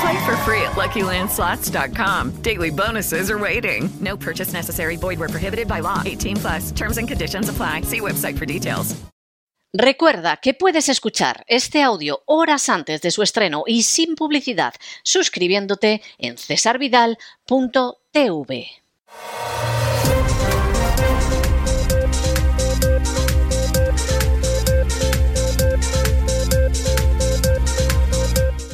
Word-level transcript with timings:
Play 0.00 0.26
for 0.26 0.36
free 0.44 0.62
at 0.62 0.76
LuckyLandSlots.com. 0.76 2.42
Daily 2.42 2.70
bonuses 2.70 3.30
are 3.30 3.38
waiting. 3.38 3.88
No 4.00 4.16
purchase 4.16 4.52
necessary. 4.52 4.96
Void 4.96 5.18
where 5.18 5.28
prohibited 5.28 5.68
by 5.68 5.80
law. 5.80 6.02
18 6.04 6.36
plus. 6.36 6.70
Terms 6.72 6.98
and 6.98 7.08
conditions 7.08 7.48
apply. 7.48 7.82
See 7.82 8.00
website 8.00 8.38
for 8.38 8.46
details. 8.46 8.94
Recuerda 9.74 10.38
que 10.38 10.54
puedes 10.54 10.88
escuchar 10.88 11.44
este 11.46 11.82
audio 11.82 12.22
horas 12.24 12.70
antes 12.70 13.02
de 13.02 13.10
su 13.10 13.22
estreno 13.22 13.64
y 13.66 13.82
sin 13.82 14.14
publicidad 14.14 14.72
suscribiéndote 15.02 16.00
en 16.16 16.38
cesarvidal.tv. 16.38 18.66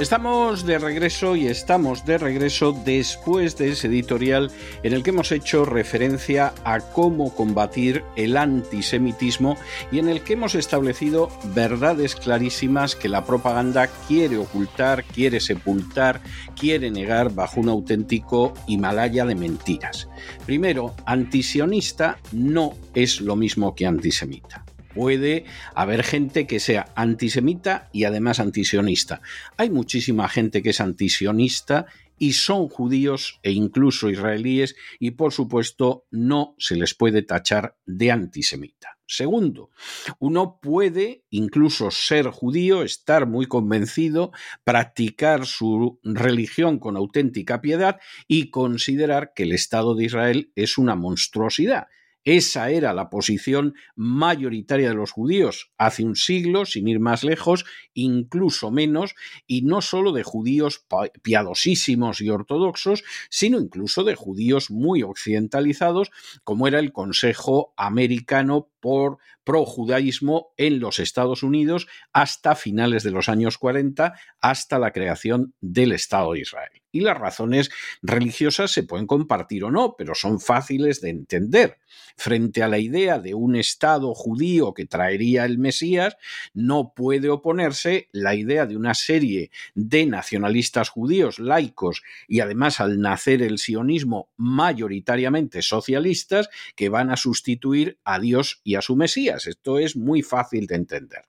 Estamos 0.00 0.64
de 0.64 0.78
regreso 0.78 1.36
y 1.36 1.46
estamos 1.46 2.06
de 2.06 2.16
regreso 2.16 2.72
después 2.86 3.58
de 3.58 3.72
ese 3.72 3.88
editorial 3.88 4.50
en 4.82 4.94
el 4.94 5.02
que 5.02 5.10
hemos 5.10 5.30
hecho 5.30 5.66
referencia 5.66 6.54
a 6.64 6.80
cómo 6.80 7.34
combatir 7.34 8.02
el 8.16 8.38
antisemitismo 8.38 9.58
y 9.92 9.98
en 9.98 10.08
el 10.08 10.22
que 10.22 10.32
hemos 10.32 10.54
establecido 10.54 11.28
verdades 11.54 12.16
clarísimas 12.16 12.96
que 12.96 13.10
la 13.10 13.26
propaganda 13.26 13.88
quiere 14.08 14.38
ocultar, 14.38 15.04
quiere 15.04 15.38
sepultar, 15.38 16.22
quiere 16.58 16.90
negar 16.90 17.34
bajo 17.34 17.60
un 17.60 17.68
auténtico 17.68 18.54
Himalaya 18.66 19.26
de 19.26 19.34
mentiras. 19.34 20.08
Primero, 20.46 20.94
antisionista 21.04 22.16
no 22.32 22.72
es 22.94 23.20
lo 23.20 23.36
mismo 23.36 23.74
que 23.74 23.84
antisemita 23.84 24.64
puede 25.00 25.46
haber 25.74 26.02
gente 26.02 26.46
que 26.46 26.60
sea 26.60 26.92
antisemita 26.94 27.88
y 27.90 28.04
además 28.04 28.38
antisionista. 28.38 29.22
Hay 29.56 29.70
muchísima 29.70 30.28
gente 30.28 30.62
que 30.62 30.70
es 30.70 30.80
antisionista 30.82 31.86
y 32.18 32.34
son 32.34 32.68
judíos 32.68 33.40
e 33.42 33.50
incluso 33.52 34.10
israelíes 34.10 34.76
y 34.98 35.12
por 35.12 35.32
supuesto 35.32 36.04
no 36.10 36.54
se 36.58 36.76
les 36.76 36.92
puede 36.92 37.22
tachar 37.22 37.78
de 37.86 38.10
antisemita. 38.10 38.98
Segundo, 39.06 39.70
uno 40.18 40.60
puede 40.60 41.24
incluso 41.30 41.90
ser 41.90 42.26
judío, 42.26 42.82
estar 42.82 43.26
muy 43.26 43.46
convencido, 43.46 44.32
practicar 44.64 45.46
su 45.46 45.98
religión 46.04 46.78
con 46.78 46.98
auténtica 46.98 47.62
piedad 47.62 47.98
y 48.28 48.50
considerar 48.50 49.32
que 49.34 49.44
el 49.44 49.52
Estado 49.52 49.94
de 49.94 50.04
Israel 50.04 50.52
es 50.56 50.76
una 50.76 50.94
monstruosidad 50.94 51.86
esa 52.24 52.70
era 52.70 52.92
la 52.92 53.08
posición 53.08 53.74
mayoritaria 53.96 54.90
de 54.90 54.94
los 54.94 55.10
judíos 55.10 55.70
hace 55.78 56.04
un 56.04 56.16
siglo, 56.16 56.66
sin 56.66 56.86
ir 56.88 57.00
más 57.00 57.24
lejos, 57.24 57.64
incluso 57.94 58.70
menos, 58.70 59.14
y 59.46 59.62
no 59.62 59.80
solo 59.80 60.12
de 60.12 60.22
judíos 60.22 60.84
piadosísimos 61.22 62.20
y 62.20 62.30
ortodoxos, 62.30 63.02
sino 63.30 63.58
incluso 63.58 64.04
de 64.04 64.14
judíos 64.14 64.70
muy 64.70 65.02
occidentalizados, 65.02 66.10
como 66.44 66.68
era 66.68 66.78
el 66.78 66.92
Consejo 66.92 67.72
Americano 67.76 68.68
por 68.80 69.18
projudaísmo 69.50 70.52
en 70.56 70.78
los 70.78 71.00
Estados 71.00 71.42
Unidos 71.42 71.88
hasta 72.12 72.54
finales 72.54 73.02
de 73.02 73.10
los 73.10 73.28
años 73.28 73.58
40, 73.58 74.14
hasta 74.40 74.78
la 74.78 74.92
creación 74.92 75.54
del 75.60 75.90
Estado 75.90 76.34
de 76.34 76.42
Israel. 76.42 76.70
Y 76.92 77.00
las 77.00 77.18
razones 77.18 77.70
religiosas 78.00 78.70
se 78.70 78.84
pueden 78.84 79.08
compartir 79.08 79.64
o 79.64 79.70
no, 79.72 79.96
pero 79.96 80.14
son 80.14 80.38
fáciles 80.38 81.00
de 81.00 81.10
entender. 81.10 81.78
Frente 82.16 82.62
a 82.62 82.68
la 82.68 82.78
idea 82.78 83.18
de 83.18 83.34
un 83.34 83.56
Estado 83.56 84.14
judío 84.14 84.74
que 84.74 84.86
traería 84.86 85.44
el 85.44 85.58
Mesías, 85.58 86.16
no 86.54 86.92
puede 86.94 87.28
oponerse 87.28 88.08
la 88.12 88.34
idea 88.34 88.66
de 88.66 88.76
una 88.76 88.94
serie 88.94 89.50
de 89.74 90.06
nacionalistas 90.06 90.88
judíos 90.88 91.38
laicos 91.38 92.02
y 92.28 92.40
además 92.40 92.80
al 92.80 93.00
nacer 93.00 93.42
el 93.42 93.58
sionismo 93.58 94.28
mayoritariamente 94.36 95.62
socialistas 95.62 96.48
que 96.76 96.88
van 96.88 97.10
a 97.10 97.16
sustituir 97.16 97.98
a 98.04 98.18
Dios 98.20 98.60
y 98.64 98.74
a 98.74 98.82
su 98.82 98.96
Mesías. 98.96 99.39
Esto 99.46 99.78
es 99.78 99.96
muy 99.96 100.22
fácil 100.22 100.66
de 100.66 100.76
entender. 100.76 101.24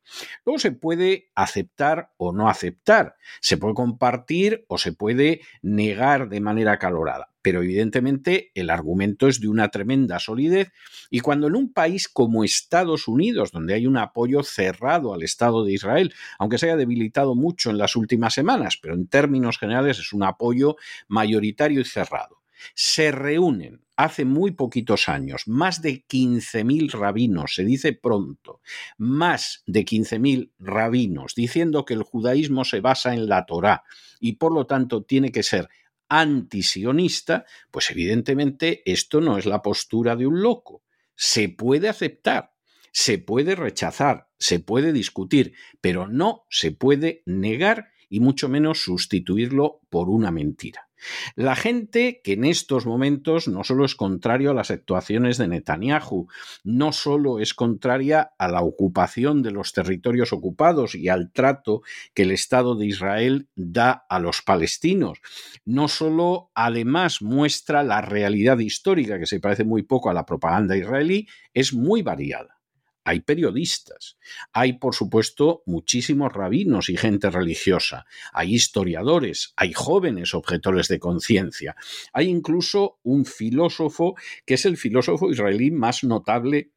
Luego 0.46 0.60
se 0.60 0.72
puede 0.72 1.30
aceptar 1.36 2.12
o 2.18 2.32
no 2.32 2.50
aceptar, 2.50 3.16
se 3.40 3.58
puede 3.58 3.74
compartir 3.74 4.66
o 4.68 4.78
se 4.78 4.94
puede 4.94 5.42
negar 5.62 6.30
de 6.30 6.42
manera 6.42 6.78
calorada. 6.78 7.30
Pero 7.42 7.64
evidentemente 7.64 8.52
el 8.54 8.70
argumento 8.70 9.28
es 9.28 9.40
de 9.42 9.48
una 9.48 9.70
tremenda 9.70 10.20
solidez 10.20 10.72
y 11.10 11.22
cuando 11.22 11.48
en 11.48 11.56
un 11.56 11.74
país 11.74 12.08
como 12.08 12.44
Estados 12.44 13.08
Unidos, 13.08 13.52
donde 13.52 13.74
hay 13.74 13.88
un 13.88 13.98
apoyo 13.98 14.44
cerrado 14.44 15.14
al 15.14 15.24
Estado 15.24 15.66
de 15.66 15.74
Israel, 15.74 16.14
aunque 16.38 16.60
se 16.60 16.68
haya 16.68 16.78
debilitado 16.78 17.34
mucho 17.34 17.72
en 17.72 17.80
las 17.80 17.96
últimas 17.96 18.34
semanas, 18.34 18.78
pero 18.80 18.94
en 18.94 19.08
términos 19.08 19.58
generales 19.58 19.98
es 19.98 20.14
un 20.14 20.24
apoyo 20.24 20.76
mayoritario 21.08 21.82
y 21.82 21.86
cerrado, 21.86 22.42
se 22.76 23.12
reúnen 23.12 23.82
hace 24.04 24.26
muy 24.26 24.52
poquitos 24.52 25.10
años 25.10 25.44
más 25.48 25.82
de 25.82 26.06
15.000 26.08 26.92
rabinos, 26.92 27.56
se 27.56 27.64
dice 27.64 27.94
pronto, 27.94 28.62
más 28.98 29.64
de 29.66 29.86
15.000 29.86 30.52
rabinos 30.60 31.36
diciendo 31.36 31.86
que 31.86 31.94
el 31.94 32.04
judaísmo 32.04 32.66
se 32.66 32.82
basa 32.82 33.14
en 33.14 33.28
la 33.28 33.46
Torá 33.46 33.84
y 34.20 34.34
por 34.34 34.54
lo 34.54 34.66
tanto 34.66 35.04
tiene 35.04 35.32
que 35.32 35.44
ser 35.44 35.70
antisionista, 36.10 37.46
pues 37.72 37.90
evidentemente 37.92 38.82
esto 38.86 39.22
no 39.22 39.38
es 39.38 39.46
la 39.46 39.62
postura 39.62 40.16
de 40.16 40.28
un 40.28 40.42
loco. 40.42 40.84
Se 41.16 41.48
puede 41.48 41.88
aceptar, 41.88 42.52
se 42.92 43.18
puede 43.18 43.56
rechazar, 43.56 44.28
se 44.38 44.60
puede 44.60 44.92
discutir, 44.92 45.54
pero 45.80 46.08
no 46.08 46.46
se 46.50 46.72
puede 46.72 47.24
negar 47.26 47.92
y 48.10 48.20
mucho 48.20 48.50
menos 48.50 48.84
sustituirlo 48.84 49.80
por 49.90 50.10
una 50.10 50.32
mentira. 50.32 50.91
La 51.36 51.56
gente 51.56 52.22
que 52.24 52.34
en 52.34 52.46
estos 52.46 52.86
momentos 52.86 53.48
no 53.48 53.64
solo 53.64 53.86
es 53.86 53.96
contrario 53.96 54.52
a 54.52 54.54
las 54.54 54.72
actuaciones 54.72 55.38
de 55.38 55.48
Netanyahu, 55.48 56.28
no 56.64 56.92
solo 56.92 57.40
es 57.40 57.54
contraria 57.54 58.32
a 58.38 58.48
la 58.48 58.62
ocupación 58.62 59.42
de 59.42 59.52
los 59.52 59.74
territorios 59.74 60.34
ocupados 60.34 60.96
y 60.96 61.10
al 61.10 61.32
trato 61.32 61.82
que 62.14 62.24
el 62.24 62.32
Estado 62.32 62.76
de 62.76 62.86
Israel 62.86 63.50
da 63.56 64.06
a 64.10 64.20
los 64.20 64.42
palestinos, 64.42 65.20
no 65.66 65.88
solo 65.88 66.52
además 66.54 67.22
muestra 67.22 67.84
la 67.84 68.02
realidad 68.02 68.60
histórica 68.60 69.20
que 69.20 69.26
se 69.26 69.40
parece 69.40 69.64
muy 69.64 69.84
poco 69.84 70.10
a 70.10 70.14
la 70.14 70.26
propaganda 70.26 70.78
israelí, 70.78 71.28
es 71.54 71.74
muy 71.74 72.02
variada 72.02 72.61
hay 73.04 73.22
periodistas, 73.22 74.18
hay 74.54 74.74
por 74.74 74.96
supuesto 74.96 75.64
muchísimos 75.66 76.32
rabinos 76.32 76.90
y 76.90 76.98
gente 76.98 77.30
religiosa, 77.30 78.06
hay 78.34 78.54
historiadores, 78.54 79.54
hay 79.56 79.74
jóvenes 79.74 80.34
objetores 80.34 80.88
de 80.88 81.00
conciencia, 81.00 81.76
hay 82.14 82.28
incluso 82.28 83.00
un 83.04 83.26
filósofo 83.26 84.16
que 84.46 84.56
es 84.56 84.66
el 84.66 84.78
filósofo 84.78 85.32
israelí 85.32 85.72
más 85.72 86.04
notable 86.04 86.72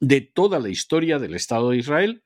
de 0.00 0.20
toda 0.20 0.58
la 0.58 0.68
historia 0.68 1.18
del 1.18 1.34
Estado 1.34 1.70
de 1.70 1.78
Israel, 1.78 2.24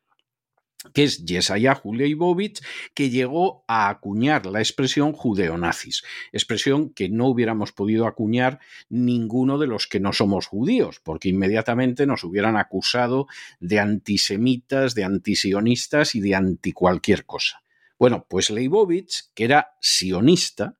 que 0.93 1.05
es 1.05 1.25
Yeshayahu 1.25 1.95
Leibovich, 1.95 2.63
que 2.95 3.11
llegó 3.11 3.65
a 3.69 3.89
acuñar 3.89 4.47
la 4.47 4.61
expresión 4.61 5.13
judeonazis, 5.13 6.03
expresión 6.33 6.91
que 6.91 7.09
no 7.09 7.27
hubiéramos 7.29 7.73
podido 7.73 8.07
acuñar 8.07 8.61
ninguno 8.89 9.59
de 9.59 9.67
los 9.67 9.87
que 9.87 10.01
no 10.01 10.13
somos 10.13 10.47
judíos, 10.47 11.01
porque 11.03 11.29
inmediatamente 11.29 12.07
nos 12.07 12.25
hubieran 12.25 12.57
acusado 12.57 13.27
de 13.61 13.81
antisemitas, 13.81 14.95
de 14.95 15.05
antisionistas 15.05 16.15
y 16.15 16.21
de 16.21 16.35
anti 16.35 16.73
cualquier 16.73 17.25
cosa. 17.25 17.63
Bueno, 17.99 18.27
pues 18.29 18.51
Leibovich, 18.51 19.31
que 19.35 19.45
era 19.45 19.77
sionista, 19.81 20.77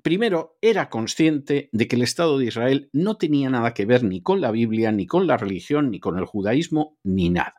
Primero, 0.00 0.56
era 0.62 0.88
consciente 0.88 1.68
de 1.72 1.88
que 1.88 1.96
el 1.96 2.02
Estado 2.02 2.38
de 2.38 2.46
Israel 2.46 2.88
no 2.92 3.16
tenía 3.16 3.50
nada 3.50 3.74
que 3.74 3.84
ver 3.84 4.04
ni 4.04 4.22
con 4.22 4.40
la 4.40 4.52
Biblia, 4.52 4.92
ni 4.92 5.06
con 5.06 5.26
la 5.26 5.36
religión, 5.36 5.90
ni 5.90 5.98
con 5.98 6.16
el 6.18 6.24
judaísmo, 6.24 6.96
ni 7.02 7.30
nada. 7.30 7.57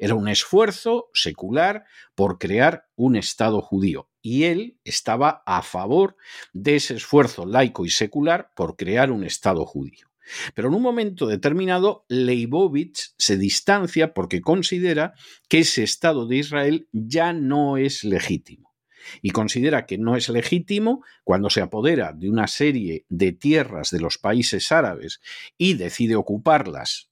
Era 0.00 0.14
un 0.14 0.28
esfuerzo 0.28 1.10
secular 1.12 1.84
por 2.14 2.38
crear 2.38 2.86
un 2.96 3.16
Estado 3.16 3.60
judío 3.60 4.08
y 4.22 4.44
él 4.44 4.78
estaba 4.82 5.42
a 5.44 5.60
favor 5.60 6.16
de 6.54 6.76
ese 6.76 6.94
esfuerzo 6.94 7.44
laico 7.44 7.84
y 7.84 7.90
secular 7.90 8.50
por 8.56 8.76
crear 8.76 9.10
un 9.10 9.24
Estado 9.24 9.66
judío. 9.66 10.10
Pero 10.54 10.68
en 10.68 10.74
un 10.74 10.80
momento 10.80 11.26
determinado, 11.26 12.06
Leibovitz 12.08 13.14
se 13.18 13.36
distancia 13.36 14.14
porque 14.14 14.40
considera 14.40 15.12
que 15.48 15.58
ese 15.58 15.82
Estado 15.82 16.26
de 16.26 16.36
Israel 16.36 16.88
ya 16.92 17.34
no 17.34 17.76
es 17.76 18.02
legítimo. 18.02 18.74
Y 19.20 19.30
considera 19.30 19.84
que 19.84 19.98
no 19.98 20.16
es 20.16 20.30
legítimo 20.30 21.04
cuando 21.24 21.50
se 21.50 21.60
apodera 21.60 22.14
de 22.14 22.30
una 22.30 22.46
serie 22.46 23.04
de 23.10 23.32
tierras 23.32 23.90
de 23.90 24.00
los 24.00 24.16
países 24.16 24.72
árabes 24.72 25.20
y 25.58 25.74
decide 25.74 26.16
ocuparlas 26.16 27.09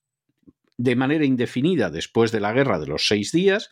de 0.79 0.97
manera 0.97 1.25
indefinida 1.25 1.91
después 1.91 2.33
de 2.33 2.41
la 2.41 2.53
guerra 2.53 2.79
de 2.79 2.87
los 2.87 3.07
seis 3.07 3.33
días 3.33 3.71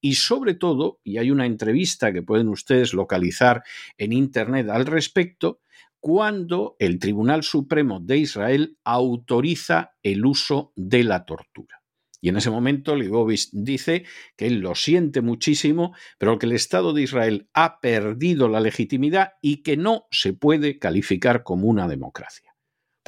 y 0.00 0.16
sobre 0.16 0.54
todo, 0.54 1.00
y 1.04 1.18
hay 1.18 1.30
una 1.30 1.46
entrevista 1.46 2.12
que 2.12 2.22
pueden 2.22 2.48
ustedes 2.48 2.92
localizar 2.92 3.62
en 3.96 4.12
Internet 4.12 4.68
al 4.68 4.84
respecto, 4.86 5.60
cuando 6.00 6.76
el 6.78 6.98
Tribunal 6.98 7.42
Supremo 7.42 8.00
de 8.00 8.18
Israel 8.18 8.76
autoriza 8.84 9.92
el 10.02 10.24
uso 10.26 10.72
de 10.76 11.04
la 11.04 11.24
tortura. 11.24 11.82
Y 12.20 12.28
en 12.28 12.36
ese 12.36 12.50
momento 12.50 12.96
Leibovitz 12.96 13.50
dice 13.52 14.04
que 14.36 14.48
él 14.48 14.58
lo 14.58 14.74
siente 14.74 15.20
muchísimo, 15.20 15.94
pero 16.18 16.38
que 16.38 16.46
el 16.46 16.52
Estado 16.52 16.92
de 16.92 17.02
Israel 17.02 17.48
ha 17.54 17.80
perdido 17.80 18.48
la 18.48 18.60
legitimidad 18.60 19.34
y 19.40 19.62
que 19.62 19.76
no 19.76 20.06
se 20.10 20.32
puede 20.32 20.78
calificar 20.78 21.44
como 21.44 21.68
una 21.68 21.86
democracia 21.86 22.47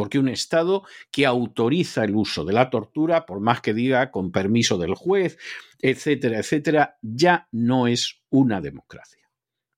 porque 0.00 0.18
un 0.18 0.30
Estado 0.30 0.82
que 1.10 1.26
autoriza 1.26 2.04
el 2.04 2.16
uso 2.16 2.46
de 2.46 2.54
la 2.54 2.70
tortura, 2.70 3.26
por 3.26 3.40
más 3.40 3.60
que 3.60 3.74
diga 3.74 4.10
con 4.10 4.32
permiso 4.32 4.78
del 4.78 4.94
juez, 4.94 5.36
etcétera, 5.78 6.38
etcétera, 6.38 6.96
ya 7.02 7.48
no 7.52 7.86
es 7.86 8.22
una 8.30 8.62
democracia. 8.62 9.28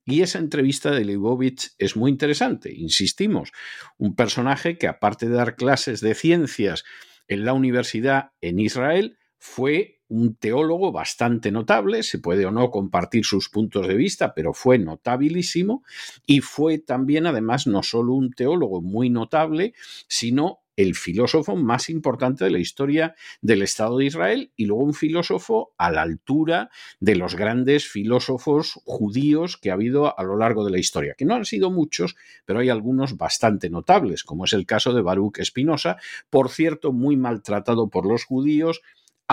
Y 0.06 0.22
esa 0.22 0.38
entrevista 0.38 0.92
de 0.92 1.04
Leibovitz 1.04 1.74
es 1.76 1.96
muy 1.96 2.08
interesante, 2.08 2.72
insistimos, 2.72 3.50
un 3.98 4.14
personaje 4.14 4.78
que 4.78 4.86
aparte 4.86 5.28
de 5.28 5.34
dar 5.34 5.56
clases 5.56 6.00
de 6.00 6.14
ciencias 6.14 6.84
en 7.26 7.44
la 7.44 7.52
universidad 7.52 8.30
en 8.40 8.60
Israel, 8.60 9.18
fue 9.44 9.98
un 10.06 10.36
teólogo 10.36 10.92
bastante 10.92 11.50
notable, 11.50 12.04
se 12.04 12.20
puede 12.20 12.46
o 12.46 12.52
no 12.52 12.70
compartir 12.70 13.24
sus 13.24 13.48
puntos 13.48 13.88
de 13.88 13.96
vista, 13.96 14.34
pero 14.34 14.54
fue 14.54 14.78
notabilísimo 14.78 15.82
y 16.24 16.42
fue 16.42 16.78
también 16.78 17.26
además 17.26 17.66
no 17.66 17.82
solo 17.82 18.14
un 18.14 18.30
teólogo 18.30 18.80
muy 18.80 19.10
notable, 19.10 19.74
sino 20.06 20.60
el 20.76 20.94
filósofo 20.94 21.56
más 21.56 21.90
importante 21.90 22.44
de 22.44 22.50
la 22.50 22.60
historia 22.60 23.14
del 23.40 23.62
Estado 23.62 23.98
de 23.98 24.06
Israel 24.06 24.52
y 24.56 24.66
luego 24.66 24.84
un 24.84 24.94
filósofo 24.94 25.74
a 25.76 25.90
la 25.90 26.02
altura 26.02 26.70
de 27.00 27.16
los 27.16 27.34
grandes 27.34 27.88
filósofos 27.88 28.80
judíos 28.84 29.56
que 29.56 29.70
ha 29.70 29.74
habido 29.74 30.18
a 30.18 30.22
lo 30.22 30.36
largo 30.36 30.64
de 30.64 30.70
la 30.70 30.78
historia, 30.78 31.14
que 31.18 31.24
no 31.24 31.34
han 31.34 31.44
sido 31.44 31.70
muchos, 31.70 32.16
pero 32.46 32.60
hay 32.60 32.68
algunos 32.68 33.16
bastante 33.16 33.70
notables, 33.70 34.24
como 34.24 34.44
es 34.44 34.52
el 34.52 34.66
caso 34.66 34.94
de 34.94 35.02
Baruch 35.02 35.40
Espinosa, 35.40 35.96
por 36.30 36.48
cierto, 36.48 36.92
muy 36.92 37.16
maltratado 37.16 37.88
por 37.88 38.06
los 38.06 38.24
judíos, 38.24 38.80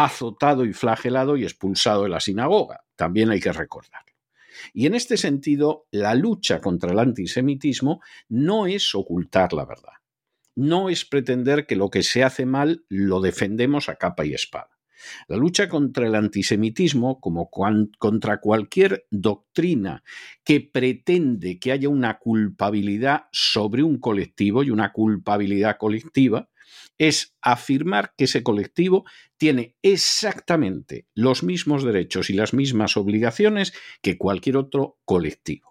azotado 0.04 0.66
y 0.66 0.74
flagelado 0.74 1.36
y 1.36 1.44
expulsado 1.44 2.04
de 2.04 2.10
la 2.10 2.20
sinagoga. 2.20 2.86
También 2.96 3.32
hay 3.32 3.40
que 3.40 3.52
recordarlo. 3.52 4.14
Y 4.74 4.86
en 4.86 4.96
este 4.96 5.18
sentido, 5.18 5.88
la 5.92 6.16
lucha 6.16 6.60
contra 6.60 6.92
el 6.92 7.00
antisemitismo 7.00 8.02
no 8.30 8.68
es 8.68 8.96
ocultar 8.96 9.54
la 9.54 9.66
verdad. 9.66 9.94
No 10.56 10.90
es 10.90 11.06
pretender 11.06 11.66
que 11.66 11.76
lo 11.76 11.90
que 11.90 12.04
se 12.04 12.24
hace 12.24 12.46
mal 12.46 12.86
lo 12.90 13.22
defendemos 13.22 13.90
a 13.90 13.96
capa 13.96 14.26
y 14.26 14.34
espada. 14.34 14.70
La 15.28 15.38
lucha 15.38 15.70
contra 15.70 16.08
el 16.08 16.16
antisemitismo, 16.16 17.20
como 17.20 17.50
contra 17.50 18.40
cualquier 18.40 19.06
doctrina 19.10 20.04
que 20.44 20.60
pretende 20.60 21.58
que 21.58 21.72
haya 21.72 21.88
una 21.88 22.20
culpabilidad 22.20 23.24
sobre 23.32 23.84
un 23.84 24.00
colectivo 24.00 24.64
y 24.64 24.72
una 24.72 24.92
culpabilidad 24.92 25.78
colectiva, 25.78 26.50
es 26.98 27.36
afirmar 27.42 28.14
que 28.18 28.26
ese 28.26 28.44
colectivo 28.44 29.06
tiene 29.38 29.76
exactamente 29.82 31.08
los 31.14 31.44
mismos 31.44 31.84
derechos 31.84 32.30
y 32.30 32.34
las 32.34 32.54
mismas 32.54 32.98
obligaciones 32.98 33.74
que 34.02 34.18
cualquier 34.18 34.58
otro 34.58 34.98
colectivo. 35.06 35.70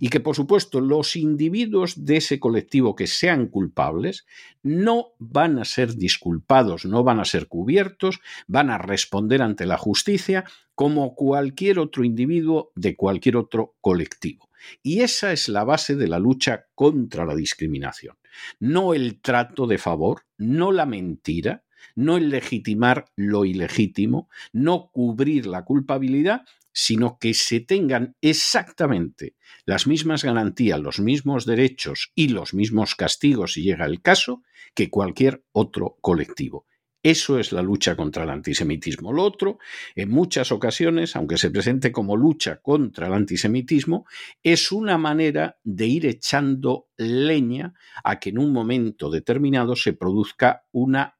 Y 0.00 0.08
que, 0.08 0.20
por 0.20 0.34
supuesto, 0.34 0.80
los 0.80 1.14
individuos 1.14 2.04
de 2.04 2.16
ese 2.16 2.40
colectivo 2.40 2.96
que 2.96 3.06
sean 3.06 3.46
culpables 3.46 4.26
no 4.62 5.12
van 5.18 5.58
a 5.58 5.64
ser 5.64 5.94
disculpados, 5.94 6.84
no 6.84 7.04
van 7.04 7.20
a 7.20 7.24
ser 7.24 7.46
cubiertos, 7.46 8.20
van 8.46 8.70
a 8.70 8.78
responder 8.78 9.40
ante 9.40 9.66
la 9.66 9.78
justicia 9.78 10.44
como 10.74 11.14
cualquier 11.14 11.78
otro 11.78 12.04
individuo 12.04 12.72
de 12.74 12.96
cualquier 12.96 13.36
otro 13.36 13.76
colectivo. 13.80 14.47
Y 14.82 15.00
esa 15.00 15.32
es 15.32 15.48
la 15.48 15.64
base 15.64 15.96
de 15.96 16.08
la 16.08 16.18
lucha 16.18 16.66
contra 16.74 17.24
la 17.24 17.34
discriminación. 17.34 18.16
No 18.60 18.94
el 18.94 19.20
trato 19.20 19.66
de 19.66 19.78
favor, 19.78 20.22
no 20.36 20.72
la 20.72 20.86
mentira, 20.86 21.64
no 21.94 22.16
el 22.16 22.30
legitimar 22.30 23.06
lo 23.16 23.44
ilegítimo, 23.44 24.28
no 24.52 24.90
cubrir 24.92 25.46
la 25.46 25.64
culpabilidad, 25.64 26.42
sino 26.72 27.18
que 27.18 27.34
se 27.34 27.60
tengan 27.60 28.16
exactamente 28.20 29.34
las 29.64 29.86
mismas 29.86 30.22
garantías, 30.22 30.78
los 30.78 31.00
mismos 31.00 31.44
derechos 31.44 32.12
y 32.14 32.28
los 32.28 32.54
mismos 32.54 32.94
castigos, 32.94 33.54
si 33.54 33.62
llega 33.62 33.84
el 33.84 34.00
caso, 34.00 34.42
que 34.74 34.90
cualquier 34.90 35.44
otro 35.52 35.96
colectivo. 36.00 36.66
Eso 37.02 37.38
es 37.38 37.52
la 37.52 37.62
lucha 37.62 37.94
contra 37.94 38.24
el 38.24 38.30
antisemitismo. 38.30 39.12
Lo 39.12 39.22
otro, 39.22 39.58
en 39.94 40.10
muchas 40.10 40.50
ocasiones, 40.50 41.14
aunque 41.14 41.38
se 41.38 41.50
presente 41.50 41.92
como 41.92 42.16
lucha 42.16 42.60
contra 42.60 43.06
el 43.06 43.12
antisemitismo, 43.12 44.04
es 44.42 44.72
una 44.72 44.98
manera 44.98 45.58
de 45.62 45.86
ir 45.86 46.06
echando 46.06 46.88
leña 46.96 47.74
a 48.02 48.18
que 48.18 48.30
en 48.30 48.38
un 48.38 48.52
momento 48.52 49.10
determinado 49.10 49.76
se 49.76 49.92
produzca 49.92 50.64
una 50.72 51.16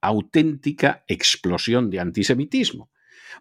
auténtica 0.00 1.04
explosión 1.06 1.90
de 1.90 2.00
antisemitismo. 2.00 2.90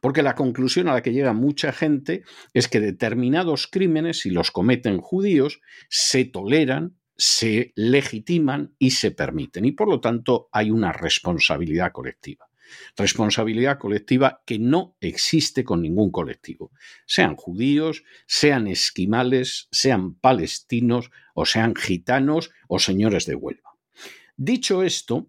Porque 0.02 0.22
la 0.22 0.36
conclusión 0.36 0.88
a 0.88 0.94
la 0.94 1.02
que 1.02 1.12
llega 1.12 1.34
mucha 1.34 1.72
gente 1.72 2.24
es 2.54 2.68
que 2.68 2.80
determinados 2.80 3.66
crímenes, 3.66 4.20
si 4.20 4.30
los 4.30 4.52
cometen 4.52 5.00
judíos, 5.00 5.62
se 5.90 6.26
toleran, 6.26 6.99
se 7.20 7.74
legitiman 7.76 8.74
y 8.80 8.92
se 8.92 9.12
permiten. 9.12 9.66
Y 9.66 9.74
por 9.74 9.90
lo 9.90 10.00
tanto 10.00 10.48
hay 10.54 10.72
una 10.72 10.94
responsabilidad 10.94 11.92
colectiva. 11.92 12.50
Responsabilidad 12.96 13.78
colectiva 13.78 14.42
que 14.46 14.58
no 14.58 14.96
existe 15.02 15.64
con 15.64 15.82
ningún 15.82 16.12
colectivo, 16.12 16.72
sean 17.06 17.36
judíos, 17.36 18.04
sean 18.26 18.68
esquimales, 18.68 19.68
sean 19.72 20.14
palestinos 20.14 21.12
o 21.34 21.46
sean 21.46 21.76
gitanos 21.76 22.52
o 22.68 22.80
señores 22.80 23.26
de 23.26 23.36
Huelva. 23.36 23.72
Dicho 24.38 24.84
esto, 24.84 25.28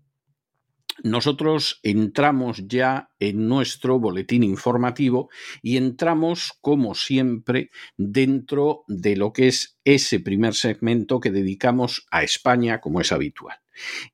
nosotros 1.02 1.80
entramos 1.82 2.66
ya 2.66 3.10
en 3.18 3.48
nuestro 3.48 3.98
boletín 3.98 4.42
informativo 4.42 5.30
y 5.62 5.76
entramos, 5.76 6.52
como 6.60 6.94
siempre, 6.94 7.70
dentro 7.96 8.84
de 8.86 9.16
lo 9.16 9.32
que 9.32 9.48
es 9.48 9.78
ese 9.84 10.20
primer 10.20 10.54
segmento 10.54 11.20
que 11.20 11.30
dedicamos 11.30 12.06
a 12.10 12.22
España, 12.22 12.80
como 12.80 13.00
es 13.00 13.12
habitual. 13.12 13.56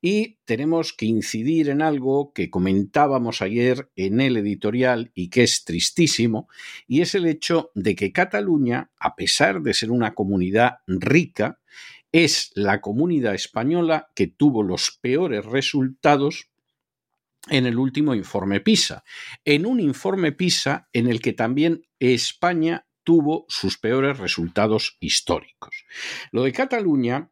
Y 0.01 0.37
tenemos 0.45 0.93
que 0.93 1.05
incidir 1.05 1.69
en 1.69 1.81
algo 1.81 2.31
que 2.33 2.49
comentábamos 2.49 3.41
ayer 3.41 3.89
en 3.95 4.21
el 4.21 4.37
editorial 4.37 5.11
y 5.13 5.29
que 5.29 5.43
es 5.43 5.65
tristísimo, 5.65 6.47
y 6.87 7.01
es 7.01 7.15
el 7.15 7.25
hecho 7.25 7.71
de 7.75 7.95
que 7.95 8.11
Cataluña, 8.11 8.91
a 8.99 9.15
pesar 9.15 9.61
de 9.61 9.73
ser 9.73 9.91
una 9.91 10.13
comunidad 10.13 10.77
rica, 10.87 11.59
es 12.11 12.51
la 12.55 12.79
comunidad 12.79 13.35
española 13.35 14.09
que 14.15 14.27
tuvo 14.27 14.63
los 14.63 14.97
peores 15.01 15.45
resultados 15.45 16.49
en 17.49 17.65
el 17.65 17.77
último 17.77 18.15
informe 18.15 18.61
PISA, 18.61 19.03
en 19.45 19.65
un 19.65 19.79
informe 19.79 20.31
PISA 20.31 20.89
en 20.93 21.07
el 21.07 21.21
que 21.21 21.33
también 21.33 21.87
España 21.99 22.87
tuvo 23.03 23.45
sus 23.47 23.77
peores 23.77 24.17
resultados 24.17 24.97
históricos. 24.99 25.85
Lo 26.31 26.43
de 26.43 26.51
Cataluña 26.51 27.31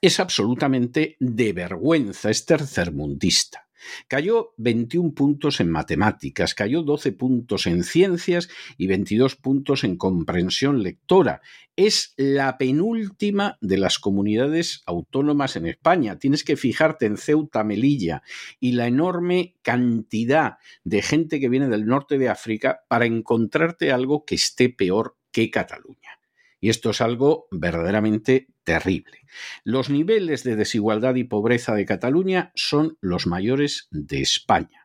es 0.00 0.20
absolutamente 0.20 1.16
de 1.18 1.52
vergüenza, 1.52 2.30
es 2.30 2.44
tercermundista. 2.44 3.67
Cayó 4.06 4.54
21 4.56 5.14
puntos 5.14 5.60
en 5.60 5.70
matemáticas, 5.70 6.54
cayó 6.54 6.82
12 6.82 7.12
puntos 7.12 7.66
en 7.66 7.84
ciencias 7.84 8.48
y 8.76 8.86
22 8.86 9.36
puntos 9.36 9.84
en 9.84 9.96
comprensión 9.96 10.82
lectora. 10.82 11.40
Es 11.76 12.14
la 12.16 12.58
penúltima 12.58 13.56
de 13.60 13.78
las 13.78 13.98
comunidades 13.98 14.82
autónomas 14.86 15.56
en 15.56 15.66
España. 15.66 16.18
Tienes 16.18 16.44
que 16.44 16.56
fijarte 16.56 17.06
en 17.06 17.16
Ceuta, 17.16 17.64
Melilla 17.64 18.22
y 18.58 18.72
la 18.72 18.86
enorme 18.86 19.56
cantidad 19.62 20.58
de 20.84 21.02
gente 21.02 21.40
que 21.40 21.48
viene 21.48 21.68
del 21.68 21.86
norte 21.86 22.18
de 22.18 22.28
África 22.28 22.80
para 22.88 23.06
encontrarte 23.06 23.92
algo 23.92 24.24
que 24.24 24.34
esté 24.34 24.68
peor 24.68 25.16
que 25.30 25.50
Cataluña. 25.50 26.18
Y 26.60 26.70
esto 26.70 26.90
es 26.90 27.00
algo 27.00 27.46
verdaderamente 27.50 28.48
terrible. 28.68 29.24
Los 29.64 29.88
niveles 29.88 30.44
de 30.44 30.54
desigualdad 30.54 31.14
y 31.14 31.24
pobreza 31.24 31.74
de 31.74 31.86
Cataluña 31.86 32.52
son 32.54 32.98
los 33.00 33.26
mayores 33.26 33.88
de 33.90 34.20
España 34.20 34.84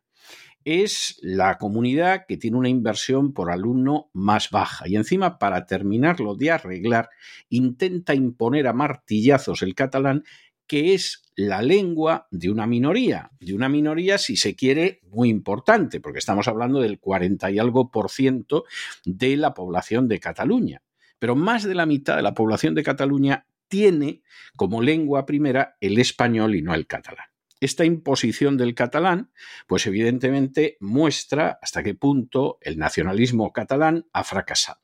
es 0.66 1.20
la 1.22 1.58
comunidad 1.58 2.22
que 2.26 2.38
tiene 2.38 2.56
una 2.56 2.70
inversión 2.70 3.34
por 3.34 3.52
alumno 3.52 4.10
más 4.14 4.50
baja. 4.50 4.88
Y 4.88 4.96
encima, 4.96 5.38
para 5.38 5.66
terminarlo 5.66 6.36
de 6.36 6.52
arreglar, 6.52 7.10
intenta 7.50 8.16
imponer 8.16 8.68
a 8.68 8.72
martillazos 8.72 9.62
el 9.62 9.76
catalán, 9.76 10.24
que 10.66 10.94
es 10.94 11.24
la 11.36 11.62
lengua 11.62 12.30
de 12.32 12.50
una 12.50 12.66
minoría, 12.66 13.32
de 13.42 13.54
una 13.54 13.68
minoría, 13.68 14.18
si 14.18 14.38
se 14.38 14.56
quiere, 14.56 15.02
muy 15.10 15.28
importante, 15.28 16.00
porque 16.00 16.20
estamos 16.20 16.48
hablando 16.48 16.80
del 16.80 16.98
40 16.98 17.52
y 17.52 17.60
algo 17.60 17.92
por 17.92 18.10
ciento 18.10 18.64
de 19.04 19.36
la 19.36 19.54
población 19.54 20.08
de 20.08 20.22
Cataluña. 20.22 20.82
Pero 21.20 21.36
más 21.36 21.64
de 21.64 21.76
la 21.76 21.86
mitad 21.86 22.16
de 22.16 22.22
la 22.22 22.34
población 22.34 22.74
de 22.74 22.84
Cataluña 22.84 23.48
tiene 23.74 24.22
como 24.56 24.84
lengua 24.84 25.26
primera 25.26 25.78
el 25.82 25.98
español 25.98 26.54
y 26.54 26.62
no 26.62 26.76
el 26.76 26.86
catalán. 26.86 27.26
Esta 27.60 27.86
imposición 27.86 28.56
del 28.56 28.76
catalán, 28.76 29.32
pues 29.66 29.88
evidentemente 29.88 30.78
muestra 30.80 31.58
hasta 31.60 31.82
qué 31.82 31.96
punto 31.96 32.60
el 32.62 32.78
nacionalismo 32.78 33.52
catalán 33.52 34.06
ha 34.14 34.24
fracasado. 34.24 34.80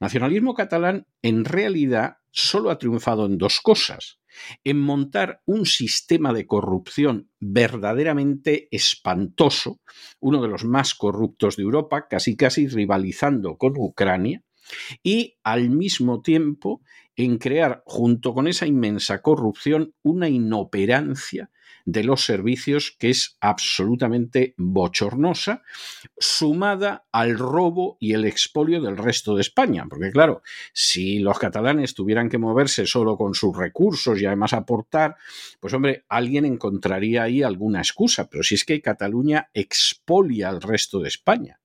Nacionalismo 0.00 0.54
catalán 0.54 1.06
en 1.22 1.44
realidad 1.44 2.16
solo 2.32 2.70
ha 2.70 2.78
triunfado 2.78 3.26
en 3.26 3.38
dos 3.38 3.60
cosas, 3.60 4.18
en 4.64 4.80
montar 4.80 5.40
un 5.46 5.64
sistema 5.64 6.32
de 6.32 6.48
corrupción 6.48 7.30
verdaderamente 7.38 8.66
espantoso, 8.72 9.80
uno 10.18 10.42
de 10.42 10.48
los 10.48 10.64
más 10.64 10.96
corruptos 10.96 11.54
de 11.54 11.62
Europa, 11.62 12.08
casi 12.08 12.36
casi 12.36 12.66
rivalizando 12.66 13.58
con 13.58 13.74
Ucrania, 13.76 14.42
y 15.02 15.36
al 15.42 15.70
mismo 15.70 16.22
tiempo 16.22 16.82
en 17.16 17.38
crear, 17.38 17.82
junto 17.86 18.34
con 18.34 18.48
esa 18.48 18.66
inmensa 18.66 19.22
corrupción, 19.22 19.94
una 20.02 20.28
inoperancia 20.28 21.50
de 21.84 22.02
los 22.02 22.24
servicios 22.24 22.96
que 22.98 23.10
es 23.10 23.36
absolutamente 23.40 24.54
bochornosa, 24.56 25.62
sumada 26.18 27.06
al 27.12 27.38
robo 27.38 27.96
y 28.00 28.14
el 28.14 28.24
expolio 28.24 28.80
del 28.80 28.96
resto 28.96 29.34
de 29.34 29.42
España. 29.42 29.86
Porque 29.88 30.10
claro, 30.10 30.42
si 30.72 31.18
los 31.18 31.38
catalanes 31.38 31.94
tuvieran 31.94 32.28
que 32.28 32.38
moverse 32.38 32.86
solo 32.86 33.16
con 33.16 33.34
sus 33.34 33.56
recursos 33.56 34.20
y 34.20 34.26
además 34.26 34.54
aportar, 34.54 35.16
pues 35.60 35.74
hombre, 35.74 36.04
alguien 36.08 36.44
encontraría 36.44 37.24
ahí 37.24 37.42
alguna 37.42 37.80
excusa. 37.80 38.28
Pero 38.30 38.42
si 38.42 38.54
es 38.54 38.64
que 38.64 38.80
Cataluña 38.80 39.50
expolia 39.52 40.48
al 40.48 40.62
resto 40.62 41.00
de 41.00 41.08
España 41.08 41.60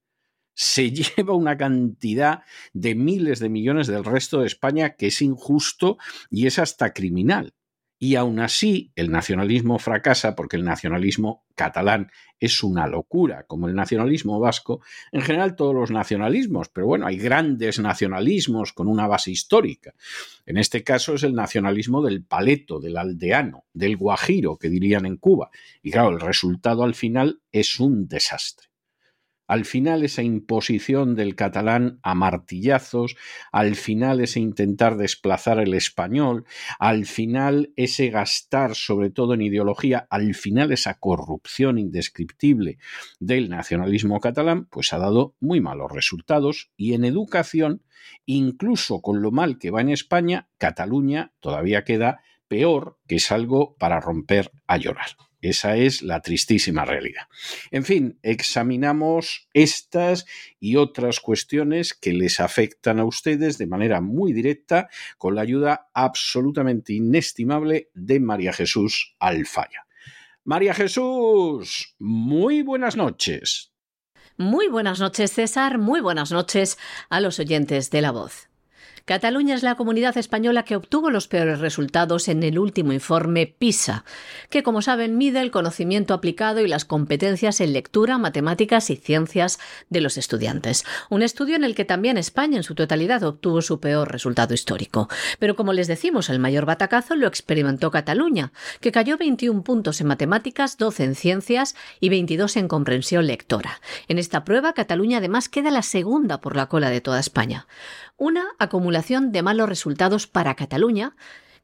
se 0.59 0.91
lleva 1.17 1.33
una 1.33 1.57
cantidad 1.57 2.43
de 2.73 2.93
miles 2.93 3.39
de 3.39 3.47
millones 3.47 3.87
del 3.87 4.03
resto 4.03 4.41
de 4.41 4.47
España 4.47 4.95
que 4.95 5.07
es 5.07 5.21
injusto 5.21 5.97
y 6.29 6.47
es 6.47 6.59
hasta 6.59 6.91
criminal. 6.91 7.53
Y 8.01 8.15
aún 8.15 8.39
así, 8.39 8.91
el 8.95 9.09
nacionalismo 9.09 9.77
fracasa 9.77 10.35
porque 10.35 10.57
el 10.57 10.63
nacionalismo 10.63 11.45
catalán 11.55 12.11
es 12.39 12.63
una 12.63 12.87
locura, 12.87 13.43
como 13.45 13.67
el 13.67 13.75
nacionalismo 13.75 14.39
vasco, 14.39 14.81
en 15.11 15.21
general 15.21 15.55
todos 15.55 15.75
los 15.75 15.91
nacionalismos, 15.91 16.69
pero 16.69 16.87
bueno, 16.87 17.07
hay 17.07 17.17
grandes 17.17 17.79
nacionalismos 17.79 18.71
con 18.71 18.87
una 18.87 19.07
base 19.07 19.31
histórica. 19.31 19.93
En 20.45 20.57
este 20.57 20.83
caso 20.83 21.13
es 21.15 21.23
el 21.23 21.35
nacionalismo 21.35 22.01
del 22.01 22.23
paleto, 22.23 22.79
del 22.79 22.97
aldeano, 22.97 23.65
del 23.73 23.97
guajiro, 23.97 24.57
que 24.57 24.69
dirían 24.69 25.05
en 25.05 25.17
Cuba. 25.17 25.51
Y 25.81 25.91
claro, 25.91 26.09
el 26.09 26.21
resultado 26.21 26.83
al 26.83 26.95
final 26.95 27.41
es 27.51 27.81
un 27.81 28.07
desastre. 28.07 28.68
Al 29.50 29.65
final 29.65 30.03
esa 30.03 30.22
imposición 30.22 31.15
del 31.15 31.34
catalán 31.34 32.00
a 32.03 32.13
martillazos, 32.13 33.15
al 33.51 33.75
final 33.75 34.22
ese 34.22 34.39
intentar 34.39 34.96
desplazar 34.96 35.60
el 35.60 35.74
español, 35.74 36.46
al 36.77 37.08
final 37.08 37.74
ese 37.75 38.12
gastar 38.12 38.75
sobre 38.75 39.10
todo 39.10 39.34
en 39.34 39.41
ideología, 39.41 40.06
al 40.12 40.36
final 40.36 40.72
esa 40.72 41.00
corrupción 41.00 41.79
indescriptible 41.79 42.77
del 43.20 43.50
nacionalismo 43.50 44.20
catalán, 44.20 44.65
pues 44.65 44.94
ha 44.94 45.00
dado 45.00 45.36
muy 45.39 45.62
malos 45.62 45.91
resultados 45.91 46.70
y 46.77 46.94
en 46.94 47.03
educación, 47.03 47.82
incluso 48.27 49.01
con 49.01 49.24
lo 49.24 49.32
mal 49.32 49.58
que 49.58 49.72
va 49.72 49.82
en 49.82 49.89
España, 49.89 50.48
Cataluña 50.60 51.34
todavía 51.39 51.84
queda 51.84 52.22
peor, 52.48 53.00
que 53.08 53.15
es 53.15 53.32
algo 53.32 53.75
para 53.79 54.00
romper 54.00 54.51
a 54.68 54.77
llorar. 54.77 55.08
Esa 55.41 55.77
es 55.77 56.01
la 56.01 56.22
tristísima 56.22 56.86
realidad. 56.86 57.24
En 57.72 57.86
fin, 57.86 58.19
examinamos 58.24 59.48
estas 59.53 60.25
y 60.60 60.75
otras 60.75 61.19
cuestiones 61.19 61.93
que 61.93 62.13
les 62.13 62.39
afectan 62.39 63.00
a 63.00 63.05
ustedes 63.05 63.58
de 63.58 63.67
manera 63.67 64.01
muy 64.01 64.34
directa 64.34 64.89
con 65.17 65.36
la 65.36 65.41
ayuda 65.41 65.89
absolutamente 65.93 66.93
inestimable 66.93 67.89
de 67.93 68.19
María 68.19 68.53
Jesús 68.53 69.15
Alfaya. 69.19 69.86
María 70.43 70.74
Jesús, 70.74 71.96
muy 72.00 72.62
buenas 72.62 72.96
noches. 72.96 73.72
Muy 74.38 74.67
buenas 74.67 75.00
noches, 75.00 75.34
César. 75.34 75.77
Muy 75.77 76.00
buenas 76.00 76.31
noches 76.31 76.77
a 77.10 77.19
los 77.19 77.39
oyentes 77.39 77.91
de 77.91 78.01
la 78.01 78.12
voz. 78.12 78.49
Cataluña 79.06 79.56
es 79.56 79.63
la 79.63 79.75
comunidad 79.75 80.18
española 80.18 80.63
que 80.63 80.75
obtuvo 80.75 81.10
los 81.10 81.27
peores 81.27 81.60
resultados 81.60 82.27
en 82.27 82.44
el 82.44 82.60
último 82.60 82.94
informe 82.94 83.48
PISA, 83.48 84.03
que 84.50 84.63
como 84.63 84.82
saben 84.82 85.18
mide 85.18 85.41
el 85.41 85.51
conocimiento 85.51 86.13
aplicado 86.13 86.62
y 86.62 86.68
las 86.68 86.86
competencias 86.86 87.62
en 87.62 87.74
lectura, 87.74 88.18
matemáticas 88.18 88.89
y 88.89 88.96
ciencias 88.96 89.60
de 89.89 90.01
los 90.01 90.18
estudiantes. 90.18 90.86
Un 91.10 91.22
estudio 91.22 91.56
en 91.56 91.63
el 91.63 91.75
que 91.75 91.86
también 91.86 92.18
España 92.18 92.58
en 92.58 92.63
su 92.63 92.75
totalidad 92.75 93.24
obtuvo 93.24 93.62
su 93.62 93.79
peor 93.79 94.12
resultado 94.12 94.53
histórico. 94.53 95.10
Pero 95.39 95.56
como 95.56 95.74
les 95.74 95.88
decimos, 95.88 96.29
el 96.29 96.39
mayor 96.39 96.65
batacazo 96.65 97.15
lo 97.15 97.27
experimentó 97.27 97.91
Cataluña, 97.91 98.51
que 98.82 98.91
cayó 98.91 99.18
21 99.18 99.63
puntos 99.63 100.01
en 100.01 100.08
matemáticas, 100.08 100.77
12 100.77 101.03
en 101.03 101.15
ciencias 101.15 101.75
y 102.00 102.10
22 102.10 102.58
en 102.58 102.68
comprensión 102.68 103.27
lectora. 103.27 103.82
En 104.08 104.20
esta 104.20 104.44
prueba, 104.44 104.74
Cataluña 104.74 105.18
además 105.18 105.50
queda 105.50 105.72
la 105.72 105.84
segunda 105.84 106.41
por 106.41 106.56
la 106.56 106.68
cola 106.68 106.89
de 106.89 107.01
toda 107.01 107.20
España 107.20 107.68
una 108.20 108.48
acumulación 108.60 108.99
de 109.08 109.41
malos 109.41 109.70
resultados 109.70 110.27
para 110.27 110.56
Cataluña, 110.56 111.15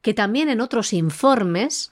que 0.02 0.14
también 0.14 0.48
en 0.48 0.60
otros 0.60 0.92
informes, 0.92 1.90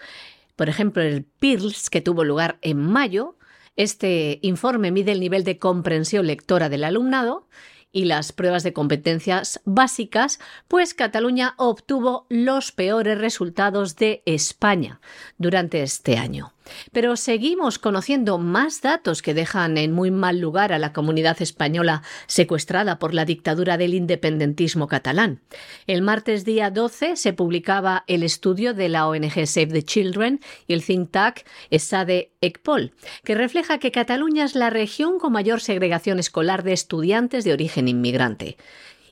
por 0.56 0.68
ejemplo 0.68 1.02
el 1.02 1.24
PIRLS, 1.24 1.90
que 1.90 2.00
tuvo 2.00 2.24
lugar 2.24 2.58
en 2.62 2.78
mayo, 2.78 3.36
este 3.76 4.38
informe 4.42 4.90
mide 4.90 5.12
el 5.12 5.20
nivel 5.20 5.44
de 5.44 5.58
comprensión 5.58 6.26
lectora 6.26 6.68
del 6.68 6.84
alumnado 6.84 7.48
y 7.92 8.06
las 8.06 8.32
pruebas 8.32 8.62
de 8.62 8.72
competencias 8.72 9.60
básicas, 9.64 10.40
pues 10.66 10.94
Cataluña 10.94 11.54
obtuvo 11.58 12.26
los 12.28 12.72
peores 12.72 13.18
resultados 13.18 13.96
de 13.96 14.22
España 14.26 15.00
durante 15.38 15.82
este 15.82 16.16
año. 16.16 16.52
Pero 16.92 17.16
seguimos 17.16 17.78
conociendo 17.78 18.38
más 18.38 18.80
datos 18.80 19.22
que 19.22 19.34
dejan 19.34 19.76
en 19.78 19.92
muy 19.92 20.10
mal 20.10 20.38
lugar 20.38 20.72
a 20.72 20.78
la 20.78 20.92
comunidad 20.92 21.40
española 21.42 22.02
secuestrada 22.26 22.98
por 22.98 23.14
la 23.14 23.24
dictadura 23.24 23.76
del 23.76 23.94
independentismo 23.94 24.88
catalán. 24.88 25.40
El 25.86 26.02
martes 26.02 26.44
día 26.44 26.70
12 26.70 27.16
se 27.16 27.32
publicaba 27.32 28.04
el 28.06 28.22
estudio 28.22 28.74
de 28.74 28.88
la 28.88 29.06
ONG 29.06 29.46
Save 29.46 29.66
the 29.66 29.82
Children 29.82 30.40
y 30.66 30.74
el 30.74 30.84
think 30.84 31.10
tank 31.10 31.40
ESADE 31.70 32.32
ECPOL, 32.40 32.92
que 33.24 33.34
refleja 33.34 33.78
que 33.78 33.92
Cataluña 33.92 34.44
es 34.44 34.54
la 34.54 34.70
región 34.70 35.18
con 35.18 35.32
mayor 35.32 35.60
segregación 35.60 36.18
escolar 36.18 36.62
de 36.62 36.72
estudiantes 36.72 37.44
de 37.44 37.52
origen 37.52 37.88
inmigrante. 37.88 38.56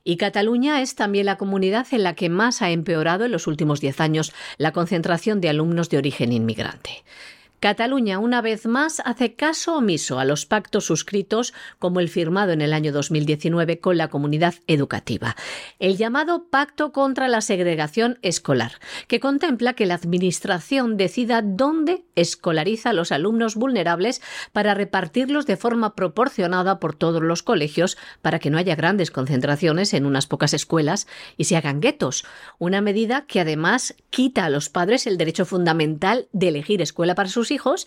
Y 0.05 0.17
Cataluña 0.17 0.83
es 0.83 0.97
también 0.97 1.27
la 1.27 1.39
comunidad 1.39 1.87
en 1.93 2.03
la 2.03 2.15
que 2.15 2.29
más 2.29 2.61
ha 2.61 2.71
empeorado 2.71 3.25
en 3.25 3.33
los 3.33 3.47
últimos 3.47 3.81
diez 3.81 4.01
años 4.01 4.33
la 4.59 4.73
concentración 4.73 5.41
de 5.41 5.49
alumnos 5.49 5.91
de 5.91 5.99
origen 5.99 6.33
inmigrante. 6.33 7.05
Cataluña, 7.63 8.19
una 8.19 8.41
vez 8.41 8.67
más, 8.67 9.01
hace 9.05 9.37
caso 9.37 9.77
omiso 9.77 10.19
a 10.19 10.25
los 10.25 10.47
pactos 10.47 10.85
suscritos, 10.85 11.55
como 11.79 12.01
el 12.01 12.09
firmado 12.09 12.51
en 12.51 12.61
el 12.61 12.73
año 12.73 12.91
2019 12.91 13.79
con 13.79 13.97
la 13.97 14.09
comunidad 14.09 14.55
educativa. 14.67 15.37
El 15.79 15.97
llamado 15.97 16.49
Pacto 16.51 16.91
contra 16.91 17.29
la 17.29 17.41
Segregación 17.41 18.19
Escolar, 18.23 18.81
que 19.07 19.21
contempla 19.21 19.75
que 19.75 19.87
la 19.87 19.95
Administración 19.95 20.97
decida 20.97 21.41
dónde 21.41 22.03
escolariza 22.17 22.91
a 22.91 22.95
los 22.95 23.13
alumnos 23.13 23.55
vulnerables 23.55 24.23
para 24.51 24.75
repartirlos 24.75 25.47
de 25.47 25.57
forma 25.57 25.95
proporcionada 25.95 26.81
por 26.81 26.97
todos 26.97 27.23
los 27.23 27.45
colegios 27.45 27.97
para 28.23 28.41
que 28.41 28.51
no 28.51 28.59
haya 28.59 28.75
grandes 28.75 29.13
concentraciones 29.13 29.95
en 29.95 30.05
unas 30.05 30.27
pocas 30.27 30.53
escuelas 30.53 31.07
y 31.37 31.45
se 31.45 31.57
hagan 31.57 31.81
guetos. 31.81 32.25
Una 32.59 32.81
medida 32.81 33.25
que 33.29 33.39
además 33.39 33.95
quita 34.11 34.47
a 34.47 34.51
los 34.51 34.69
padres 34.69 35.07
el 35.07 35.17
derecho 35.17 35.45
fundamental 35.45 36.27
de 36.33 36.49
elegir 36.49 36.83
escuela 36.83 37.15
para 37.15 37.29
sus 37.29 37.52
hijos 37.53 37.87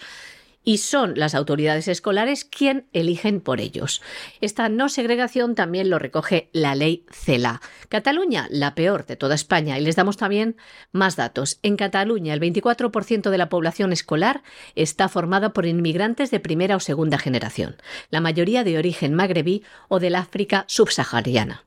y 0.65 0.79
son 0.79 1.13
las 1.15 1.35
autoridades 1.35 1.87
escolares 1.87 2.43
quien 2.43 2.87
eligen 2.91 3.39
por 3.39 3.61
ellos. 3.61 4.01
Esta 4.41 4.67
no 4.67 4.89
segregación 4.89 5.55
también 5.55 5.89
lo 5.89 5.99
recoge 5.99 6.49
la 6.51 6.75
ley 6.75 7.05
CELA. 7.11 7.61
Cataluña, 7.87 8.47
la 8.49 8.75
peor 8.75 9.05
de 9.05 9.15
toda 9.15 9.35
España. 9.35 9.77
Y 9.77 9.81
les 9.83 9.95
damos 9.95 10.17
también 10.17 10.57
más 10.91 11.15
datos. 11.15 11.59
En 11.61 11.77
Cataluña, 11.77 12.33
el 12.33 12.41
24% 12.41 13.29
de 13.29 13.37
la 13.37 13.47
población 13.47 13.93
escolar 13.93 14.41
está 14.73 15.07
formada 15.07 15.53
por 15.53 15.67
inmigrantes 15.67 16.31
de 16.31 16.39
primera 16.39 16.75
o 16.75 16.79
segunda 16.79 17.19
generación, 17.19 17.77
la 18.09 18.19
mayoría 18.19 18.63
de 18.63 18.77
origen 18.77 19.13
magrebí 19.13 19.63
o 19.87 19.99
del 19.99 20.15
África 20.15 20.65
subsahariana. 20.67 21.63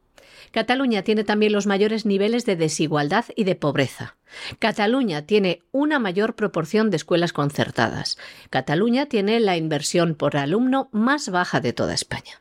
Cataluña 0.51 1.03
tiene 1.03 1.25
también 1.25 1.53
los 1.53 1.67
mayores 1.67 2.05
niveles 2.05 2.47
de 2.47 2.57
desigualdad 2.57 3.27
y 3.37 3.45
de 3.45 3.55
pobreza. 3.55 4.18
Cataluña 4.59 5.23
tiene 5.23 5.63
una 5.73 5.99
mayor 5.99 6.35
proporción 6.35 6.91
de 6.91 6.97
escuelas 6.97 7.33
concertadas. 7.33 8.19
Cataluña 8.51 9.07
tiene 9.07 9.41
la 9.41 9.57
inversión 9.57 10.15
por 10.15 10.37
alumno 10.37 10.89
más 10.93 11.29
baja 11.31 11.61
de 11.61 11.73
toda 11.73 11.95
España. 11.95 12.41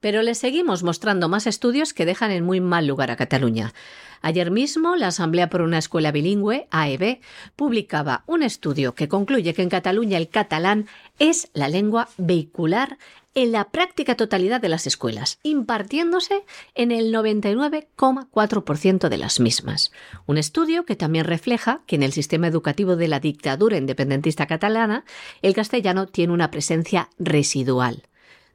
Pero 0.00 0.22
le 0.22 0.34
seguimos 0.34 0.82
mostrando 0.82 1.28
más 1.28 1.46
estudios 1.46 1.94
que 1.94 2.06
dejan 2.06 2.32
en 2.32 2.44
muy 2.44 2.60
mal 2.60 2.86
lugar 2.86 3.10
a 3.10 3.16
Cataluña. 3.16 3.72
Ayer 4.20 4.52
mismo, 4.52 4.94
la 4.94 5.08
Asamblea 5.08 5.48
por 5.48 5.62
una 5.62 5.78
Escuela 5.78 6.12
Bilingüe, 6.12 6.68
AEB, 6.70 7.20
publicaba 7.56 8.22
un 8.26 8.44
estudio 8.44 8.94
que 8.94 9.08
concluye 9.08 9.52
que 9.52 9.62
en 9.62 9.68
Cataluña 9.68 10.16
el 10.16 10.28
catalán 10.28 10.86
es 11.18 11.50
la 11.54 11.68
lengua 11.68 12.08
vehicular 12.18 12.98
en 13.34 13.52
la 13.52 13.70
práctica 13.70 14.14
totalidad 14.16 14.60
de 14.60 14.68
las 14.68 14.86
escuelas, 14.86 15.38
impartiéndose 15.42 16.44
en 16.74 16.92
el 16.92 17.12
99,4% 17.14 19.08
de 19.08 19.18
las 19.18 19.40
mismas. 19.40 19.92
Un 20.26 20.38
estudio 20.38 20.84
que 20.84 20.96
también 20.96 21.24
refleja 21.24 21.82
que 21.86 21.96
en 21.96 22.02
el 22.02 22.12
sistema 22.12 22.46
educativo 22.46 22.96
de 22.96 23.08
la 23.08 23.20
dictadura 23.20 23.76
independentista 23.76 24.46
catalana, 24.46 25.04
el 25.40 25.54
castellano 25.54 26.06
tiene 26.06 26.32
una 26.32 26.50
presencia 26.50 27.08
residual. 27.18 28.04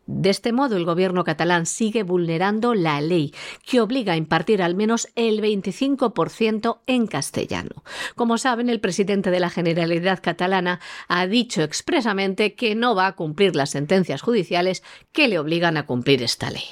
De 0.08 0.30
este 0.30 0.54
modo, 0.54 0.78
el 0.78 0.86
gobierno 0.86 1.26
catalán 1.26 1.66
sigue 1.66 2.04
vulnerando 2.04 2.74
la 2.74 3.02
ley 3.02 3.34
que 3.70 3.82
obliga 3.82 4.14
a 4.14 4.18
impartir 4.18 4.62
al 4.62 4.74
menos 4.74 5.10
el 5.16 5.42
25% 5.42 6.80
en 6.88 7.08
castellano. 7.08 7.84
Como 8.16 8.38
saben, 8.38 8.70
el 8.70 8.80
presidente 8.80 9.32
de 9.32 9.42
la 9.42 9.50
Generalidad 9.50 10.22
catalana 10.24 10.80
ha 11.10 11.28
dicho 11.28 11.62
expresamente 11.62 12.56
que 12.56 12.74
no 12.74 12.96
va 12.96 13.08
a 13.08 13.16
cumplir 13.18 13.58
las 13.58 13.72
sentencias 13.72 14.22
judiciales 14.22 14.82
que 15.12 15.28
le 15.28 15.40
obligan 15.40 15.76
a 15.76 15.86
cumplir 15.86 16.24
esta 16.24 16.52
ley. 16.52 16.64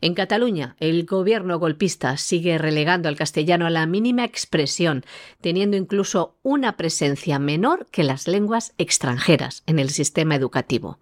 En 0.00 0.14
Cataluña, 0.14 0.76
el 0.78 1.04
gobierno 1.04 1.58
golpista 1.58 2.16
sigue 2.16 2.58
relegando 2.58 3.08
al 3.08 3.16
castellano 3.16 3.66
a 3.66 3.70
la 3.70 3.86
mínima 3.86 4.24
expresión, 4.24 5.04
teniendo 5.40 5.76
incluso 5.76 6.36
una 6.44 6.76
presencia 6.76 7.40
menor 7.40 7.88
que 7.90 8.04
las 8.04 8.28
lenguas 8.28 8.72
extranjeras 8.78 9.64
en 9.66 9.80
el 9.80 9.90
sistema 9.90 10.36
educativo 10.36 11.00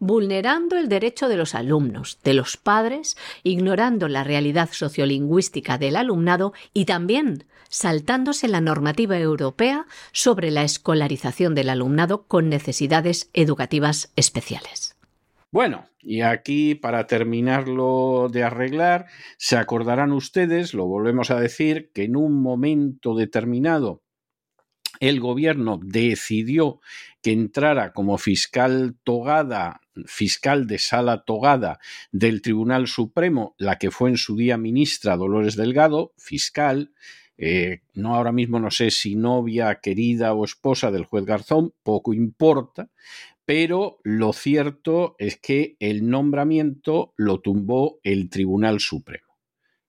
vulnerando 0.00 0.76
el 0.76 0.88
derecho 0.88 1.28
de 1.28 1.36
los 1.36 1.54
alumnos, 1.54 2.18
de 2.24 2.34
los 2.34 2.56
padres, 2.56 3.16
ignorando 3.44 4.08
la 4.08 4.24
realidad 4.24 4.70
sociolingüística 4.72 5.78
del 5.78 5.94
alumnado 5.94 6.52
y 6.74 6.86
también 6.86 7.44
saltándose 7.68 8.48
la 8.48 8.60
normativa 8.60 9.16
europea 9.18 9.86
sobre 10.12 10.50
la 10.50 10.64
escolarización 10.64 11.54
del 11.54 11.70
alumnado 11.70 12.24
con 12.26 12.48
necesidades 12.48 13.30
educativas 13.32 14.12
especiales. 14.16 14.96
Bueno, 15.52 15.86
y 16.00 16.22
aquí 16.22 16.74
para 16.74 17.06
terminarlo 17.06 18.28
de 18.30 18.42
arreglar, 18.42 19.06
se 19.36 19.56
acordarán 19.56 20.12
ustedes, 20.12 20.74
lo 20.74 20.86
volvemos 20.86 21.30
a 21.30 21.40
decir, 21.40 21.90
que 21.92 22.04
en 22.04 22.16
un 22.16 22.40
momento 22.40 23.14
determinado 23.14 24.02
el 25.00 25.18
gobierno 25.18 25.80
decidió 25.82 26.80
que 27.22 27.32
entrara 27.32 27.92
como 27.92 28.18
fiscal 28.18 28.96
togada, 29.04 29.80
fiscal 30.06 30.66
de 30.66 30.78
sala 30.78 31.24
togada 31.24 31.78
del 32.12 32.42
Tribunal 32.42 32.86
Supremo, 32.86 33.54
la 33.58 33.78
que 33.78 33.90
fue 33.90 34.10
en 34.10 34.16
su 34.16 34.36
día 34.36 34.56
ministra 34.56 35.16
Dolores 35.16 35.56
Delgado, 35.56 36.12
fiscal, 36.16 36.92
eh, 37.36 37.80
no 37.94 38.14
ahora 38.14 38.32
mismo 38.32 38.60
no 38.60 38.70
sé 38.70 38.90
si 38.90 39.16
novia, 39.16 39.80
querida 39.82 40.34
o 40.34 40.44
esposa 40.44 40.90
del 40.90 41.04
juez 41.04 41.24
Garzón, 41.24 41.72
poco 41.82 42.12
importa, 42.12 42.90
pero 43.44 43.98
lo 44.04 44.32
cierto 44.32 45.16
es 45.18 45.36
que 45.36 45.76
el 45.80 46.08
nombramiento 46.08 47.14
lo 47.16 47.40
tumbó 47.40 47.98
el 48.02 48.30
Tribunal 48.30 48.80
Supremo 48.80 49.29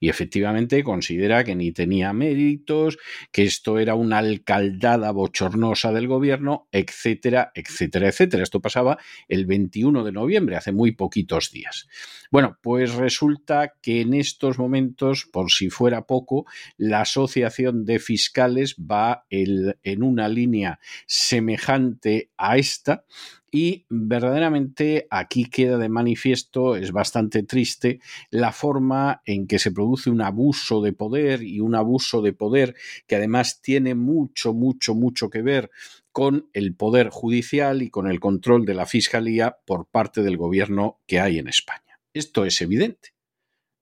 y 0.02 0.10
efectivamente 0.10 0.84
considera 0.84 1.44
que 1.44 1.56
ni 1.56 1.72
tenía 1.72 2.12
méritos, 2.12 2.98
que 3.32 3.44
esto 3.44 3.78
era 3.78 3.94
una 3.94 4.18
alcaldada 4.18 5.12
bochornosa 5.12 5.94
del 5.94 6.08
gobierno, 6.08 6.68
etcétera, 6.72 7.52
etcétera, 7.54 8.10
etcétera. 8.10 8.42
Esto 8.42 8.62
pasaba 8.62 8.98
el 9.30 9.46
21 9.46 10.04
de 10.04 10.12
noviembre, 10.12 10.56
hace 10.56 10.72
muy 10.72 10.94
poquitos 10.94 11.52
días. 11.52 11.88
Bueno, 12.32 12.58
pues 12.64 12.96
resulta 12.96 13.74
que 13.80 14.02
en 14.02 14.16
estos 14.16 14.58
momentos, 14.58 15.30
por 15.32 15.52
si 15.52 15.70
fuera 15.70 16.08
poco, 16.08 16.46
la 16.78 17.02
Asociación 17.02 17.86
de 17.86 18.00
Fiscales 18.00 18.76
va 18.80 19.26
en 19.30 20.04
una 20.04 20.28
línea 20.28 20.80
semejante 21.06 22.32
a 22.38 22.58
esta, 22.58 23.06
y 23.52 23.86
verdaderamente 23.90 25.08
aquí 25.12 25.46
queda 25.46 25.78
de 25.78 25.90
manifiesto, 25.90 26.78
es 26.78 26.94
bastante 26.94 27.44
triste, 27.44 28.00
la 28.30 28.54
forma 28.54 29.22
en 29.26 29.46
que 29.46 29.60
se 29.60 29.72
produce 29.72 30.10
un 30.10 30.22
abuso 30.22 30.82
de 30.82 30.94
poder 30.94 31.44
y 31.44 31.60
un 31.60 31.76
abuso 31.76 32.22
de 32.22 32.32
poder 32.32 32.76
que 33.08 33.18
además 33.18 33.62
tiene 33.62 33.94
mucho, 33.94 34.54
mucho, 34.54 34.96
mucho 34.96 35.30
que 35.30 35.42
ver 35.42 35.70
con 36.14 36.50
el 36.54 36.76
poder 36.76 37.10
judicial 37.10 37.82
y 37.82 37.90
con 37.90 38.10
el 38.10 38.22
control 38.22 38.66
de 38.66 38.74
la 38.74 38.86
fiscalía 38.86 39.58
por 39.66 39.88
parte 39.88 40.24
del 40.24 40.38
gobierno 40.38 41.02
que 41.06 41.20
hay 41.20 41.38
en 41.38 41.50
España. 41.50 42.00
Esto 42.14 42.46
es 42.46 42.62
evidente. 42.62 43.14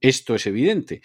Esto 0.02 0.36
es 0.36 0.48
evidente. 0.48 1.02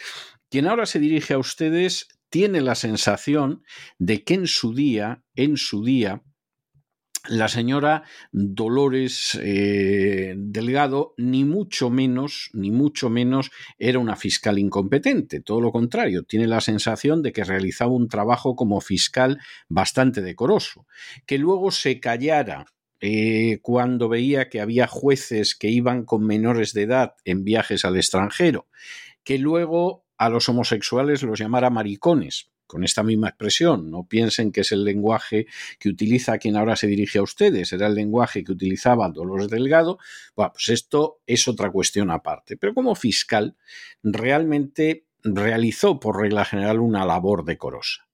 Quien 0.49 0.67
ahora 0.67 0.87
se 0.87 1.01
dirige 1.01 1.35
a 1.35 1.39
ustedes 1.39 2.09
tiene 2.31 2.61
la 2.61 2.75
sensación 2.75 3.63
de 3.99 4.25
que 4.25 4.35
en 4.35 4.47
su 4.47 4.75
día, 4.75 5.23
en 5.35 5.57
su 5.57 5.85
día, 5.85 6.23
la 7.29 7.49
señora 7.49 8.03
Dolores 8.33 9.39
eh, 9.43 10.35
Delgado 10.37 11.15
ni 11.17 11.45
mucho 11.45 11.91
menos, 11.91 12.51
ni 12.53 12.71
mucho 12.71 13.09
menos 13.09 13.51
era 13.79 13.99
una 13.99 14.17
fiscal 14.17 14.59
incompetente, 14.59 15.41
todo 15.41 15.61
lo 15.61 15.73
contrario, 15.73 16.23
tiene 16.25 16.47
la 16.47 16.61
sensación 16.61 17.23
de 17.23 17.33
que 17.33 17.45
realizaba 17.45 17.93
un 17.93 18.09
trabajo 18.09 18.57
como 18.57 18.81
fiscal 18.81 19.39
bastante 19.69 20.21
decoroso, 20.21 20.87
que 21.27 21.39
luego 21.39 21.71
se 21.71 22.01
callara 22.01 22.67
eh, 23.01 23.59
cuando 23.63 24.09
veía 24.09 24.49
que 24.49 24.61
había 24.61 24.87
jueces 24.87 25.55
que 25.55 25.69
iban 25.69 26.05
con 26.05 26.25
menores 26.27 26.73
de 26.73 26.83
edad 26.83 27.15
en 27.25 27.45
viajes 27.45 27.85
al 27.85 27.97
extranjero, 27.97 28.67
que 29.25 29.39
luego 29.39 30.05
a 30.17 30.29
los 30.29 30.49
homosexuales 30.49 31.23
los 31.23 31.39
llamara 31.39 31.71
maricones, 31.71 32.51
con 32.67 32.85
esta 32.85 33.03
misma 33.03 33.29
expresión. 33.29 33.91
No 33.91 34.07
piensen 34.07 34.53
que 34.53 34.63
es 34.63 34.73
el 34.73 34.85
lenguaje 34.85 35.47
que 35.79 35.89
utiliza 35.89 36.39
quien 36.39 36.57
ahora 36.57 36.77
se 36.77 36.87
dirige 36.87 37.19
a 37.19 37.23
ustedes, 37.23 37.73
era 37.73 37.87
el 37.87 37.95
lenguaje 37.95 38.45
que 38.45 38.53
utilizaba 38.53 39.09
Dolores 39.09 39.49
Delgado. 39.49 39.99
Bueno, 40.35 40.53
pues 40.53 40.69
esto 40.69 41.21
es 41.27 41.47
otra 41.49 41.71
cuestión 41.71 42.11
aparte. 42.11 42.57
Pero 42.57 42.75
como 42.75 42.95
fiscal, 42.95 43.57
realmente 44.03 45.07
realizó 45.23 45.99
por 45.99 46.21
regla 46.21 46.45
general 46.45 46.81
una 46.81 47.07
labor 47.07 47.45
decorosa. 47.45 48.09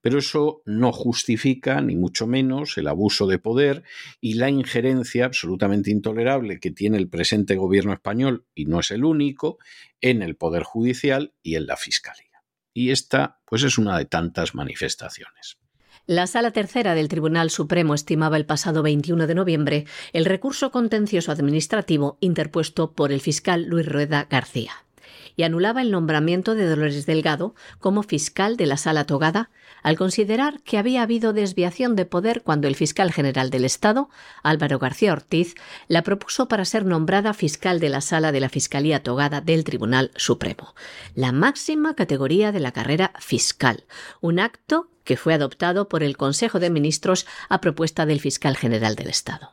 Pero 0.00 0.18
eso 0.18 0.60
no 0.66 0.92
justifica, 0.92 1.80
ni 1.80 1.96
mucho 1.96 2.26
menos, 2.26 2.76
el 2.76 2.88
abuso 2.88 3.26
de 3.26 3.38
poder 3.38 3.84
y 4.20 4.34
la 4.34 4.50
injerencia 4.50 5.24
absolutamente 5.24 5.90
intolerable 5.90 6.60
que 6.60 6.70
tiene 6.70 6.98
el 6.98 7.08
presente 7.08 7.56
gobierno 7.56 7.94
español, 7.94 8.44
y 8.54 8.66
no 8.66 8.80
es 8.80 8.90
el 8.90 9.02
único, 9.02 9.56
en 10.02 10.22
el 10.22 10.36
Poder 10.36 10.62
Judicial 10.62 11.32
y 11.42 11.54
en 11.54 11.66
la 11.66 11.78
Fiscalía 11.78 12.33
y 12.74 12.90
esta 12.90 13.38
pues 13.46 13.62
es 13.62 13.78
una 13.78 13.96
de 13.96 14.04
tantas 14.04 14.54
manifestaciones. 14.54 15.56
La 16.06 16.26
Sala 16.26 16.50
Tercera 16.50 16.94
del 16.94 17.08
Tribunal 17.08 17.48
Supremo 17.48 17.94
estimaba 17.94 18.36
el 18.36 18.44
pasado 18.44 18.82
21 18.82 19.26
de 19.26 19.34
noviembre 19.34 19.86
el 20.12 20.26
recurso 20.26 20.70
contencioso 20.70 21.32
administrativo 21.32 22.18
interpuesto 22.20 22.92
por 22.92 23.10
el 23.10 23.22
fiscal 23.22 23.64
Luis 23.64 23.86
Rueda 23.86 24.26
García 24.28 24.83
y 25.36 25.42
anulaba 25.42 25.82
el 25.82 25.90
nombramiento 25.90 26.54
de 26.54 26.68
Dolores 26.68 27.06
Delgado 27.06 27.54
como 27.78 28.02
fiscal 28.02 28.56
de 28.56 28.66
la 28.66 28.76
Sala 28.76 29.04
Togada 29.04 29.50
al 29.82 29.96
considerar 29.96 30.62
que 30.62 30.78
había 30.78 31.02
habido 31.02 31.32
desviación 31.32 31.94
de 31.94 32.06
poder 32.06 32.42
cuando 32.42 32.68
el 32.68 32.74
fiscal 32.74 33.12
general 33.12 33.50
del 33.50 33.64
Estado, 33.64 34.08
Álvaro 34.42 34.78
García 34.78 35.12
Ortiz, 35.12 35.54
la 35.88 36.02
propuso 36.02 36.48
para 36.48 36.64
ser 36.64 36.86
nombrada 36.86 37.34
fiscal 37.34 37.80
de 37.80 37.90
la 37.90 38.00
Sala 38.00 38.32
de 38.32 38.40
la 38.40 38.48
Fiscalía 38.48 39.02
Togada 39.02 39.40
del 39.40 39.62
Tribunal 39.64 40.10
Supremo, 40.16 40.74
la 41.14 41.32
máxima 41.32 41.94
categoría 41.94 42.50
de 42.50 42.60
la 42.60 42.72
carrera 42.72 43.12
fiscal, 43.18 43.84
un 44.20 44.40
acto 44.40 44.88
que 45.04 45.16
fue 45.18 45.34
adoptado 45.34 45.88
por 45.88 46.02
el 46.02 46.16
Consejo 46.16 46.60
de 46.60 46.70
Ministros 46.70 47.26
a 47.48 47.60
propuesta 47.60 48.06
del 48.06 48.20
fiscal 48.20 48.56
general 48.56 48.96
del 48.96 49.08
Estado 49.08 49.52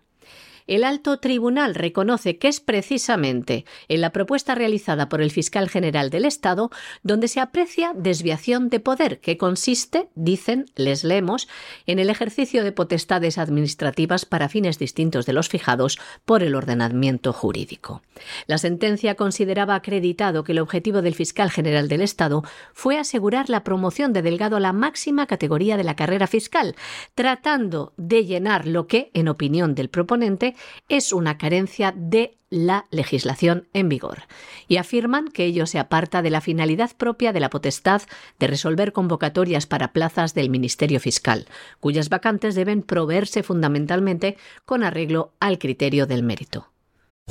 el 0.71 0.85
alto 0.85 1.17
tribunal 1.17 1.75
reconoce 1.75 2.37
que 2.37 2.47
es 2.47 2.61
precisamente 2.61 3.65
en 3.89 3.99
la 3.99 4.11
propuesta 4.11 4.55
realizada 4.55 5.09
por 5.09 5.21
el 5.21 5.29
fiscal 5.29 5.69
general 5.69 6.09
del 6.09 6.23
Estado 6.23 6.71
donde 7.03 7.27
se 7.27 7.41
aprecia 7.41 7.91
desviación 7.93 8.69
de 8.69 8.79
poder, 8.79 9.19
que 9.19 9.37
consiste, 9.37 10.07
dicen, 10.15 10.67
les 10.77 11.03
leemos, 11.03 11.49
en 11.87 11.99
el 11.99 12.09
ejercicio 12.09 12.63
de 12.63 12.71
potestades 12.71 13.37
administrativas 13.37 14.23
para 14.23 14.47
fines 14.47 14.79
distintos 14.79 15.25
de 15.25 15.33
los 15.33 15.49
fijados 15.49 15.99
por 16.23 16.41
el 16.41 16.55
ordenamiento 16.55 17.33
jurídico. 17.33 18.01
La 18.47 18.57
sentencia 18.57 19.15
consideraba 19.15 19.75
acreditado 19.75 20.45
que 20.45 20.53
el 20.53 20.59
objetivo 20.59 21.01
del 21.01 21.15
fiscal 21.15 21.51
general 21.51 21.89
del 21.89 21.99
Estado 21.99 22.43
fue 22.71 22.97
asegurar 22.97 23.49
la 23.49 23.65
promoción 23.65 24.13
de 24.13 24.21
Delgado 24.21 24.55
a 24.55 24.61
la 24.61 24.71
máxima 24.71 25.27
categoría 25.27 25.75
de 25.75 25.83
la 25.83 25.97
carrera 25.97 26.27
fiscal, 26.27 26.75
tratando 27.13 27.91
de 27.97 28.23
llenar 28.23 28.67
lo 28.67 28.87
que, 28.87 29.11
en 29.13 29.27
opinión 29.27 29.75
del 29.75 29.89
proponente, 29.89 30.55
es 30.89 31.13
una 31.13 31.37
carencia 31.37 31.93
de 31.95 32.37
la 32.49 32.85
legislación 32.91 33.67
en 33.73 33.89
vigor 33.89 34.23
y 34.67 34.77
afirman 34.77 35.29
que 35.29 35.45
ello 35.45 35.65
se 35.65 35.79
aparta 35.79 36.21
de 36.21 36.29
la 36.29 36.41
finalidad 36.41 36.91
propia 36.97 37.33
de 37.33 37.39
la 37.39 37.49
potestad 37.49 38.01
de 38.39 38.47
resolver 38.47 38.91
convocatorias 38.91 39.65
para 39.65 39.93
plazas 39.93 40.33
del 40.33 40.49
Ministerio 40.49 40.99
Fiscal, 40.99 41.47
cuyas 41.79 42.09
vacantes 42.09 42.55
deben 42.55 42.83
proveerse 42.83 43.41
fundamentalmente 43.41 44.37
con 44.65 44.83
arreglo 44.83 45.33
al 45.39 45.57
criterio 45.57 46.05
del 46.05 46.23
mérito. 46.23 46.67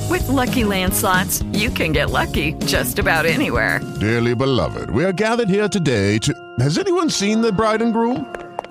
With 0.08 0.26
lucky 0.28 0.64
landslots, 0.64 1.44
you 1.52 1.70
can 1.70 1.92
get 1.92 2.10
lucky 2.10 2.54
just 2.66 2.98
about 2.98 3.26
anywhere. 3.26 3.80
Dearly 4.00 4.34
beloved, 4.34 4.90
we 4.90 5.04
are 5.04 5.12
gathered 5.12 5.48
here 5.48 5.68
today 5.68 6.18
to. 6.20 6.32
Has 6.58 6.78
anyone 6.78 7.10
seen 7.10 7.42
the 7.42 7.52
bride 7.52 7.82
and 7.82 7.92
groom? 7.92 8.26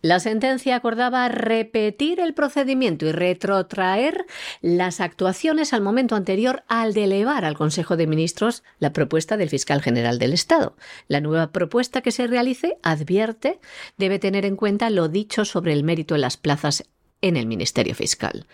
La 0.00 0.20
sentencia 0.20 0.76
acordaba 0.76 1.28
repetir 1.28 2.20
el 2.20 2.32
procedimiento 2.32 3.04
y 3.06 3.12
retrotraer 3.12 4.26
las 4.60 5.00
actuaciones 5.00 5.72
al 5.72 5.80
momento 5.80 6.14
anterior 6.14 6.62
al 6.68 6.94
de 6.94 7.04
elevar 7.04 7.44
al 7.44 7.56
Consejo 7.56 7.96
de 7.96 8.06
Ministros 8.06 8.62
la 8.78 8.92
propuesta 8.92 9.36
del 9.36 9.50
fiscal 9.50 9.82
general 9.82 10.20
del 10.20 10.32
Estado. 10.32 10.76
La 11.08 11.20
nueva 11.20 11.50
propuesta 11.50 12.00
que 12.00 12.12
se 12.12 12.28
realice, 12.28 12.78
advierte, 12.82 13.58
debe 13.96 14.20
tener 14.20 14.44
en 14.44 14.54
cuenta 14.54 14.88
lo 14.88 15.08
dicho 15.08 15.44
sobre 15.44 15.72
el 15.72 15.82
mérito 15.82 16.14
en 16.14 16.20
las 16.20 16.36
plazas 16.36 16.84
en 17.20 17.36
el 17.36 17.46
Ministerio 17.46 17.96
Fiscal. 17.96 18.46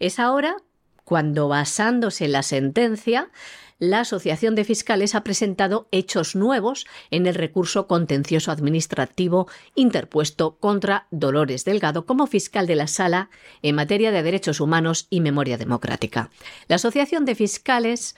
Es 0.00 0.18
ahora 0.18 0.56
cuando, 1.04 1.46
basándose 1.46 2.24
en 2.24 2.32
la 2.32 2.42
sentencia, 2.42 3.30
la 3.80 4.00
Asociación 4.00 4.54
de 4.54 4.64
Fiscales 4.64 5.16
ha 5.16 5.24
presentado 5.24 5.88
hechos 5.90 6.36
nuevos 6.36 6.86
en 7.10 7.26
el 7.26 7.34
recurso 7.34 7.88
contencioso 7.88 8.52
administrativo 8.52 9.48
interpuesto 9.74 10.56
contra 10.58 11.06
Dolores 11.10 11.64
Delgado 11.64 12.06
como 12.06 12.26
fiscal 12.26 12.66
de 12.66 12.76
la 12.76 12.86
Sala 12.86 13.30
en 13.62 13.74
materia 13.74 14.12
de 14.12 14.22
derechos 14.22 14.60
humanos 14.60 15.06
y 15.10 15.20
memoria 15.20 15.56
democrática. 15.56 16.30
La 16.68 16.76
Asociación 16.76 17.24
de 17.24 17.34
Fiscales 17.34 18.14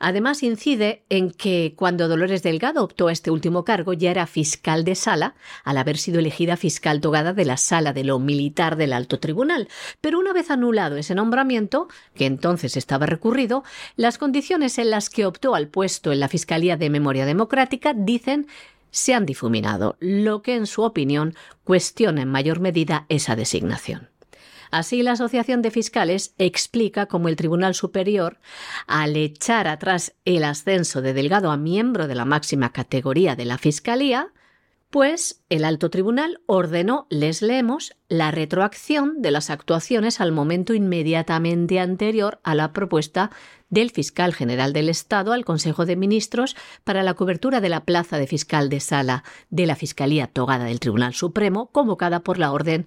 Además, 0.00 0.42
incide 0.42 1.04
en 1.10 1.30
que 1.30 1.74
cuando 1.76 2.08
Dolores 2.08 2.42
Delgado 2.42 2.82
optó 2.82 3.08
a 3.08 3.12
este 3.12 3.30
último 3.30 3.64
cargo 3.64 3.92
ya 3.92 4.10
era 4.10 4.26
fiscal 4.26 4.82
de 4.82 4.94
sala, 4.94 5.34
al 5.62 5.76
haber 5.76 5.98
sido 5.98 6.18
elegida 6.18 6.56
fiscal 6.56 7.00
togada 7.00 7.34
de 7.34 7.44
la 7.44 7.58
sala 7.58 7.92
de 7.92 8.04
lo 8.04 8.18
militar 8.18 8.76
del 8.76 8.94
alto 8.94 9.20
tribunal. 9.20 9.68
Pero 10.00 10.18
una 10.18 10.32
vez 10.32 10.50
anulado 10.50 10.96
ese 10.96 11.14
nombramiento, 11.14 11.88
que 12.14 12.26
entonces 12.26 12.76
estaba 12.76 13.04
recurrido, 13.06 13.62
las 13.96 14.16
condiciones 14.16 14.78
en 14.78 14.90
las 14.90 15.10
que 15.10 15.26
optó 15.26 15.54
al 15.54 15.68
puesto 15.68 16.12
en 16.12 16.20
la 16.20 16.28
Fiscalía 16.28 16.78
de 16.78 16.90
Memoria 16.90 17.26
Democrática 17.26 17.94
dicen 17.94 18.46
se 18.90 19.14
han 19.14 19.26
difuminado, 19.26 19.96
lo 20.00 20.42
que 20.42 20.56
en 20.56 20.66
su 20.66 20.82
opinión 20.82 21.34
cuestiona 21.62 22.22
en 22.22 22.28
mayor 22.28 22.58
medida 22.58 23.06
esa 23.08 23.36
designación. 23.36 24.08
Así, 24.70 25.02
la 25.02 25.12
Asociación 25.12 25.62
de 25.62 25.70
Fiscales 25.70 26.34
explica 26.38 27.06
cómo 27.06 27.28
el 27.28 27.36
Tribunal 27.36 27.74
Superior, 27.74 28.38
al 28.86 29.16
echar 29.16 29.66
atrás 29.66 30.14
el 30.24 30.44
ascenso 30.44 31.02
de 31.02 31.12
Delgado 31.12 31.50
a 31.50 31.56
miembro 31.56 32.06
de 32.06 32.14
la 32.14 32.24
máxima 32.24 32.72
categoría 32.72 33.34
de 33.34 33.44
la 33.44 33.58
Fiscalía, 33.58 34.32
pues 34.90 35.44
el 35.48 35.64
alto 35.64 35.88
tribunal 35.88 36.40
ordenó, 36.46 37.06
les 37.10 37.42
leemos, 37.42 37.94
la 38.08 38.32
retroacción 38.32 39.22
de 39.22 39.30
las 39.30 39.48
actuaciones 39.48 40.20
al 40.20 40.32
momento 40.32 40.74
inmediatamente 40.74 41.78
anterior 41.78 42.40
a 42.42 42.56
la 42.56 42.72
propuesta 42.72 43.30
del 43.68 43.90
fiscal 43.90 44.34
general 44.34 44.72
del 44.72 44.88
Estado 44.88 45.32
al 45.32 45.44
Consejo 45.44 45.86
de 45.86 45.94
Ministros 45.94 46.56
para 46.82 47.04
la 47.04 47.14
cobertura 47.14 47.60
de 47.60 47.68
la 47.68 47.84
plaza 47.84 48.18
de 48.18 48.26
fiscal 48.26 48.68
de 48.68 48.80
sala 48.80 49.22
de 49.48 49.66
la 49.66 49.76
Fiscalía 49.76 50.26
Togada 50.26 50.64
del 50.64 50.80
Tribunal 50.80 51.14
Supremo, 51.14 51.70
convocada 51.70 52.20
por 52.20 52.38
la 52.38 52.50
orden 52.50 52.86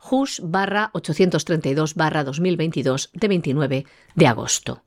JUS 0.00 0.40
barra 0.44 0.90
832 0.94 1.94
barra 1.94 2.24
2022 2.24 3.10
de 3.12 3.28
29 3.28 3.86
de 4.14 4.26
agosto. 4.26 4.82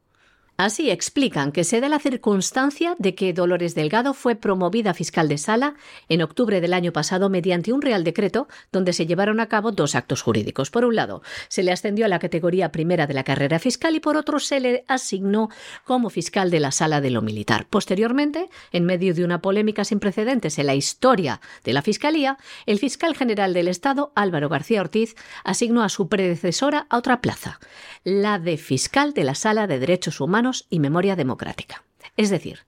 Así 0.62 0.92
explican 0.92 1.52
que 1.52 1.64
se 1.64 1.82
da 1.82 1.90
la 1.90 1.98
circunstancia 1.98 2.96
de 3.00 3.16
que 3.16 3.34
Dolores 3.34 3.74
Delgado 3.74 4.14
fue 4.14 4.36
promovida 4.36 4.94
fiscal 4.94 5.28
de 5.28 5.40
sala 5.40 5.74
en 6.08 6.22
octubre 6.22 6.62
del 6.62 6.76
año 6.76 6.94
pasado 6.94 7.32
mediante 7.32 7.74
un 7.74 7.82
real 7.82 8.04
decreto 8.04 8.48
donde 8.72 8.94
se 8.94 9.08
llevaron 9.08 9.40
a 9.40 9.48
cabo 9.48 9.72
dos 9.72 9.96
actos 9.96 10.22
jurídicos. 10.22 10.70
Por 10.70 10.86
un 10.86 10.96
lado, 10.96 11.24
se 11.48 11.64
le 11.64 11.72
ascendió 11.72 12.06
a 12.06 12.10
la 12.10 12.20
categoría 12.20 12.72
primera 12.72 13.08
de 13.08 13.16
la 13.16 13.24
carrera 13.24 13.58
fiscal 13.58 13.96
y 13.96 14.00
por 14.02 14.18
otro 14.18 14.38
se 14.38 14.60
le 14.60 14.86
asignó 14.88 15.50
como 15.84 16.12
fiscal 16.12 16.52
de 16.52 16.60
la 16.60 16.72
sala 16.72 17.02
de 17.02 17.10
lo 17.10 17.24
militar. 17.24 17.66
Posteriormente, 17.68 18.48
en 18.72 18.86
medio 18.86 19.16
de 19.16 19.26
una 19.26 19.42
polémica 19.42 19.84
sin 19.84 20.00
precedentes 20.00 20.60
en 20.60 20.68
la 20.68 20.76
historia 20.76 21.42
de 21.64 21.74
la 21.74 21.82
Fiscalía, 21.82 22.38
el 22.68 22.78
fiscal 22.78 23.16
general 23.16 23.56
del 23.56 23.68
Estado, 23.68 24.12
Álvaro 24.14 24.48
García 24.48 24.82
Ortiz, 24.82 25.16
asignó 25.44 25.82
a 25.82 25.90
su 25.90 26.08
predecesora 26.08 26.86
a 26.92 26.98
otra 27.00 27.20
plaza, 27.20 27.60
la 28.04 28.38
de 28.38 28.58
fiscal 28.58 29.16
de 29.16 29.24
la 29.24 29.34
Sala 29.34 29.66
de 29.66 29.80
Derechos 29.80 30.22
Humanos 30.22 30.51
y 30.70 30.80
Memoria 30.80 31.16
Democrática. 31.16 31.84
Es 32.18 32.30
decir, 32.30 32.60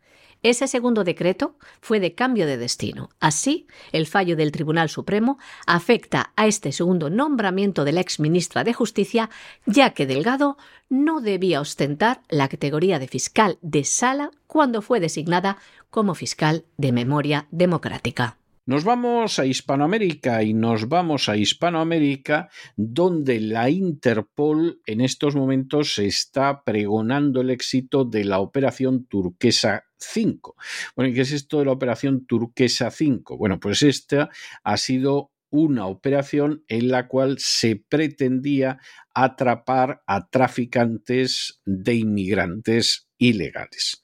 ese 0.43 0.67
segundo 0.67 1.05
decreto 1.05 1.55
fue 1.79 2.01
de 2.01 2.15
cambio 2.15 2.45
de 2.45 2.57
destino. 2.57 3.09
Así, 3.21 3.65
el 3.93 4.05
fallo 4.07 4.35
del 4.35 4.51
Tribunal 4.51 4.89
Supremo 4.89 5.39
afecta 5.65 6.33
a 6.35 6.47
este 6.47 6.73
segundo 6.73 7.09
nombramiento 7.09 7.85
de 7.85 7.93
la 7.93 8.01
exministra 8.01 8.65
de 8.65 8.73
Justicia, 8.73 9.29
ya 9.65 9.91
que 9.91 10.05
Delgado 10.05 10.57
no 10.89 11.21
debía 11.21 11.61
ostentar 11.61 12.23
la 12.27 12.49
categoría 12.49 12.99
de 12.99 13.07
fiscal 13.07 13.57
de 13.61 13.85
sala 13.85 14.31
cuando 14.45 14.81
fue 14.81 14.99
designada 14.99 15.57
como 15.89 16.13
fiscal 16.13 16.65
de 16.75 16.91
memoria 16.91 17.47
democrática. 17.51 18.37
Nos 18.65 18.85
vamos 18.85 19.39
a 19.39 19.45
Hispanoamérica 19.45 20.41
y 20.41 20.53
nos 20.53 20.87
vamos 20.87 21.27
a 21.27 21.35
Hispanoamérica 21.35 22.49
donde 22.77 23.41
la 23.41 23.69
Interpol 23.69 24.79
en 24.85 25.01
estos 25.01 25.35
momentos 25.35 25.95
se 25.95 26.05
está 26.05 26.63
pregonando 26.63 27.41
el 27.41 27.49
éxito 27.49 28.05
de 28.05 28.23
la 28.23 28.39
operación 28.39 29.05
turquesa 29.05 29.83
5. 29.97 30.55
Bueno, 30.95 31.11
¿y 31.11 31.13
qué 31.13 31.21
es 31.21 31.33
esto 31.33 31.59
de 31.59 31.65
la 31.65 31.73
operación 31.73 32.25
turquesa 32.25 32.89
5? 32.89 33.37
Bueno, 33.37 33.59
pues 33.59 33.81
esta 33.81 34.29
ha 34.63 34.77
sido 34.77 35.33
una 35.49 35.87
operación 35.87 36.63
en 36.69 36.87
la 36.87 37.09
cual 37.09 37.39
se 37.39 37.75
pretendía 37.75 38.79
atrapar 39.13 40.03
a 40.07 40.29
traficantes 40.29 41.59
de 41.65 41.95
inmigrantes 41.95 43.09
ilegales. 43.17 44.01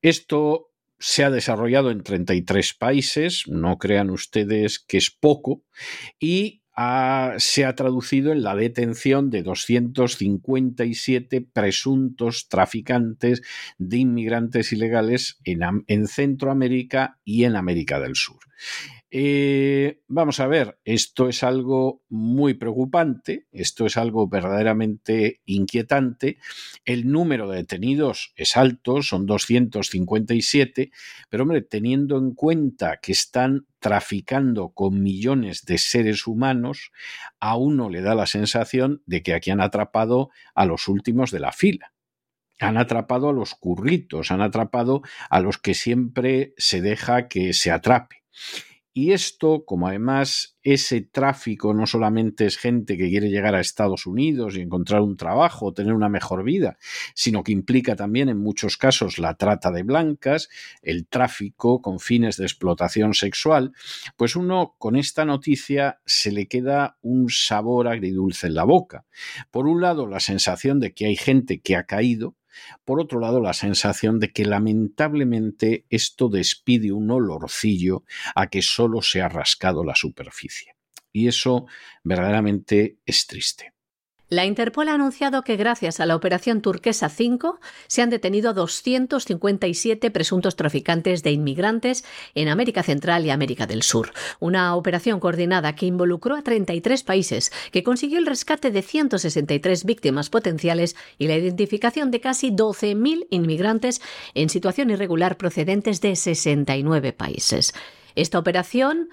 Esto 0.00 0.70
se 0.98 1.24
ha 1.24 1.30
desarrollado 1.30 1.90
en 1.90 2.02
33 2.02 2.74
países, 2.74 3.44
no 3.46 3.78
crean 3.78 4.10
ustedes 4.10 4.78
que 4.78 4.98
es 4.98 5.10
poco, 5.10 5.62
y 6.18 6.62
se 7.38 7.64
ha 7.64 7.74
traducido 7.74 8.32
en 8.32 8.42
la 8.42 8.54
detención 8.54 9.30
de 9.30 9.42
257 9.42 11.40
presuntos 11.40 12.48
traficantes 12.48 13.40
de 13.78 13.96
inmigrantes 13.96 14.72
ilegales 14.72 15.40
en 15.44 16.06
Centroamérica 16.06 17.18
y 17.24 17.44
en 17.44 17.56
América 17.56 17.98
del 17.98 18.14
Sur. 18.14 18.40
Eh, 19.10 20.00
vamos 20.08 20.40
a 20.40 20.48
ver, 20.48 20.80
esto 20.84 21.28
es 21.28 21.44
algo 21.44 22.02
muy 22.08 22.54
preocupante, 22.54 23.46
esto 23.52 23.86
es 23.86 23.96
algo 23.96 24.28
verdaderamente 24.28 25.42
inquietante. 25.44 26.38
El 26.84 27.08
número 27.08 27.48
de 27.48 27.58
detenidos 27.58 28.32
es 28.36 28.56
alto, 28.56 29.02
son 29.02 29.24
257, 29.26 30.90
pero 31.28 31.44
hombre, 31.44 31.62
teniendo 31.62 32.18
en 32.18 32.34
cuenta 32.34 32.98
que 33.00 33.12
están 33.12 33.66
traficando 33.78 34.70
con 34.70 35.00
millones 35.00 35.64
de 35.64 35.78
seres 35.78 36.26
humanos, 36.26 36.90
a 37.38 37.56
uno 37.56 37.88
le 37.88 38.02
da 38.02 38.16
la 38.16 38.26
sensación 38.26 39.02
de 39.06 39.22
que 39.22 39.34
aquí 39.34 39.50
han 39.50 39.60
atrapado 39.60 40.30
a 40.54 40.66
los 40.66 40.88
últimos 40.88 41.30
de 41.30 41.40
la 41.40 41.52
fila 41.52 41.92
han 42.58 42.78
atrapado 42.78 43.28
a 43.28 43.32
los 43.34 43.54
curritos, 43.54 44.30
han 44.30 44.40
atrapado 44.40 45.02
a 45.28 45.40
los 45.40 45.58
que 45.58 45.74
siempre 45.74 46.54
se 46.56 46.80
deja 46.80 47.28
que 47.28 47.52
se 47.52 47.70
atrape. 47.70 48.22
Y 48.98 49.12
esto, 49.12 49.66
como 49.66 49.88
además 49.88 50.56
ese 50.62 51.02
tráfico 51.02 51.74
no 51.74 51.86
solamente 51.86 52.46
es 52.46 52.56
gente 52.56 52.96
que 52.96 53.10
quiere 53.10 53.28
llegar 53.28 53.54
a 53.54 53.60
Estados 53.60 54.06
Unidos 54.06 54.56
y 54.56 54.62
encontrar 54.62 55.02
un 55.02 55.18
trabajo 55.18 55.66
o 55.66 55.74
tener 55.74 55.92
una 55.92 56.08
mejor 56.08 56.44
vida, 56.44 56.78
sino 57.14 57.44
que 57.44 57.52
implica 57.52 57.94
también 57.94 58.30
en 58.30 58.38
muchos 58.38 58.78
casos 58.78 59.18
la 59.18 59.34
trata 59.34 59.70
de 59.70 59.82
blancas, 59.82 60.48
el 60.80 61.06
tráfico 61.08 61.82
con 61.82 62.00
fines 62.00 62.38
de 62.38 62.46
explotación 62.46 63.12
sexual, 63.12 63.74
pues 64.16 64.34
uno 64.34 64.76
con 64.78 64.96
esta 64.96 65.26
noticia 65.26 66.00
se 66.06 66.32
le 66.32 66.48
queda 66.48 66.96
un 67.02 67.28
sabor 67.28 67.88
agridulce 67.88 68.46
en 68.46 68.54
la 68.54 68.64
boca. 68.64 69.04
Por 69.50 69.66
un 69.66 69.82
lado, 69.82 70.06
la 70.06 70.20
sensación 70.20 70.80
de 70.80 70.94
que 70.94 71.04
hay 71.04 71.16
gente 71.16 71.60
que 71.60 71.76
ha 71.76 71.84
caído, 71.84 72.34
por 72.84 73.00
otro 73.00 73.20
lado, 73.20 73.40
la 73.40 73.52
sensación 73.52 74.20
de 74.20 74.32
que 74.32 74.44
lamentablemente 74.44 75.86
esto 75.90 76.28
despide 76.28 76.92
un 76.92 77.10
olorcillo 77.10 78.04
a 78.34 78.48
que 78.48 78.62
solo 78.62 79.02
se 79.02 79.22
ha 79.22 79.28
rascado 79.28 79.84
la 79.84 79.94
superficie. 79.94 80.74
Y 81.12 81.28
eso 81.28 81.66
verdaderamente 82.04 82.98
es 83.06 83.26
triste. 83.26 83.75
La 84.28 84.44
Interpol 84.44 84.88
ha 84.88 84.94
anunciado 84.94 85.42
que 85.42 85.54
gracias 85.54 86.00
a 86.00 86.06
la 86.06 86.16
operación 86.16 86.60
turquesa 86.60 87.08
5 87.08 87.60
se 87.86 88.02
han 88.02 88.10
detenido 88.10 88.54
257 88.54 90.10
presuntos 90.10 90.56
traficantes 90.56 91.22
de 91.22 91.30
inmigrantes 91.30 92.04
en 92.34 92.48
América 92.48 92.82
Central 92.82 93.24
y 93.24 93.30
América 93.30 93.68
del 93.68 93.84
Sur. 93.84 94.12
Una 94.40 94.74
operación 94.74 95.20
coordinada 95.20 95.76
que 95.76 95.86
involucró 95.86 96.34
a 96.34 96.42
33 96.42 97.04
países, 97.04 97.52
que 97.70 97.84
consiguió 97.84 98.18
el 98.18 98.26
rescate 98.26 98.72
de 98.72 98.82
163 98.82 99.84
víctimas 99.84 100.28
potenciales 100.28 100.96
y 101.18 101.28
la 101.28 101.36
identificación 101.36 102.10
de 102.10 102.20
casi 102.20 102.50
12.000 102.50 103.28
inmigrantes 103.30 104.02
en 104.34 104.48
situación 104.48 104.90
irregular 104.90 105.36
procedentes 105.36 106.00
de 106.00 106.16
69 106.16 107.12
países. 107.12 107.74
Esta 108.16 108.40
operación 108.40 109.08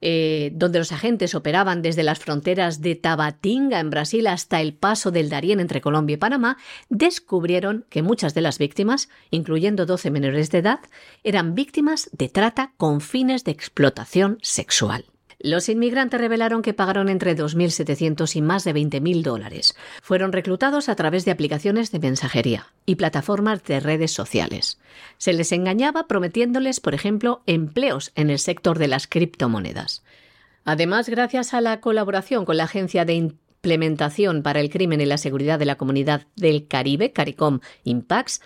eh, 0.00 0.50
donde 0.54 0.78
los 0.78 0.92
agentes 0.92 1.34
operaban 1.34 1.82
desde 1.82 2.02
las 2.02 2.18
fronteras 2.18 2.80
de 2.80 2.94
Tabatinga 2.94 3.80
en 3.80 3.90
Brasil 3.90 4.26
hasta 4.26 4.60
el 4.60 4.74
paso 4.74 5.10
del 5.10 5.28
Darién 5.28 5.60
entre 5.60 5.80
Colombia 5.80 6.14
y 6.14 6.18
Panamá, 6.18 6.56
descubrieron 6.88 7.84
que 7.88 8.02
muchas 8.02 8.34
de 8.34 8.40
las 8.40 8.58
víctimas, 8.58 9.08
incluyendo 9.30 9.86
12 9.86 10.10
menores 10.10 10.50
de 10.50 10.58
edad, 10.58 10.80
eran 11.24 11.54
víctimas 11.54 12.10
de 12.12 12.28
trata 12.28 12.72
con 12.76 13.00
fines 13.00 13.44
de 13.44 13.52
explotación 13.52 14.38
sexual. 14.42 15.04
Los 15.40 15.68
inmigrantes 15.68 16.20
revelaron 16.20 16.62
que 16.62 16.74
pagaron 16.74 17.08
entre 17.08 17.36
2.700 17.36 18.34
y 18.34 18.42
más 18.42 18.64
de 18.64 18.74
20.000 18.74 19.22
dólares. 19.22 19.76
Fueron 20.02 20.32
reclutados 20.32 20.88
a 20.88 20.96
través 20.96 21.24
de 21.24 21.30
aplicaciones 21.30 21.92
de 21.92 22.00
mensajería 22.00 22.72
y 22.86 22.96
plataformas 22.96 23.62
de 23.62 23.78
redes 23.78 24.10
sociales. 24.10 24.80
Se 25.16 25.32
les 25.32 25.52
engañaba 25.52 26.08
prometiéndoles, 26.08 26.80
por 26.80 26.94
ejemplo, 26.94 27.42
empleos 27.46 28.10
en 28.16 28.30
el 28.30 28.40
sector 28.40 28.78
de 28.78 28.88
las 28.88 29.06
criptomonedas. 29.06 30.02
Además, 30.64 31.08
gracias 31.08 31.54
a 31.54 31.60
la 31.60 31.80
colaboración 31.80 32.44
con 32.44 32.56
la 32.56 32.64
Agencia 32.64 33.04
de 33.04 33.14
Implementación 33.14 34.42
para 34.42 34.58
el 34.58 34.70
Crimen 34.70 35.00
y 35.00 35.06
la 35.06 35.18
Seguridad 35.18 35.58
de 35.60 35.66
la 35.66 35.76
Comunidad 35.76 36.26
del 36.34 36.66
Caribe, 36.66 37.12
CARICOM 37.12 37.60
Impax, 37.84 38.40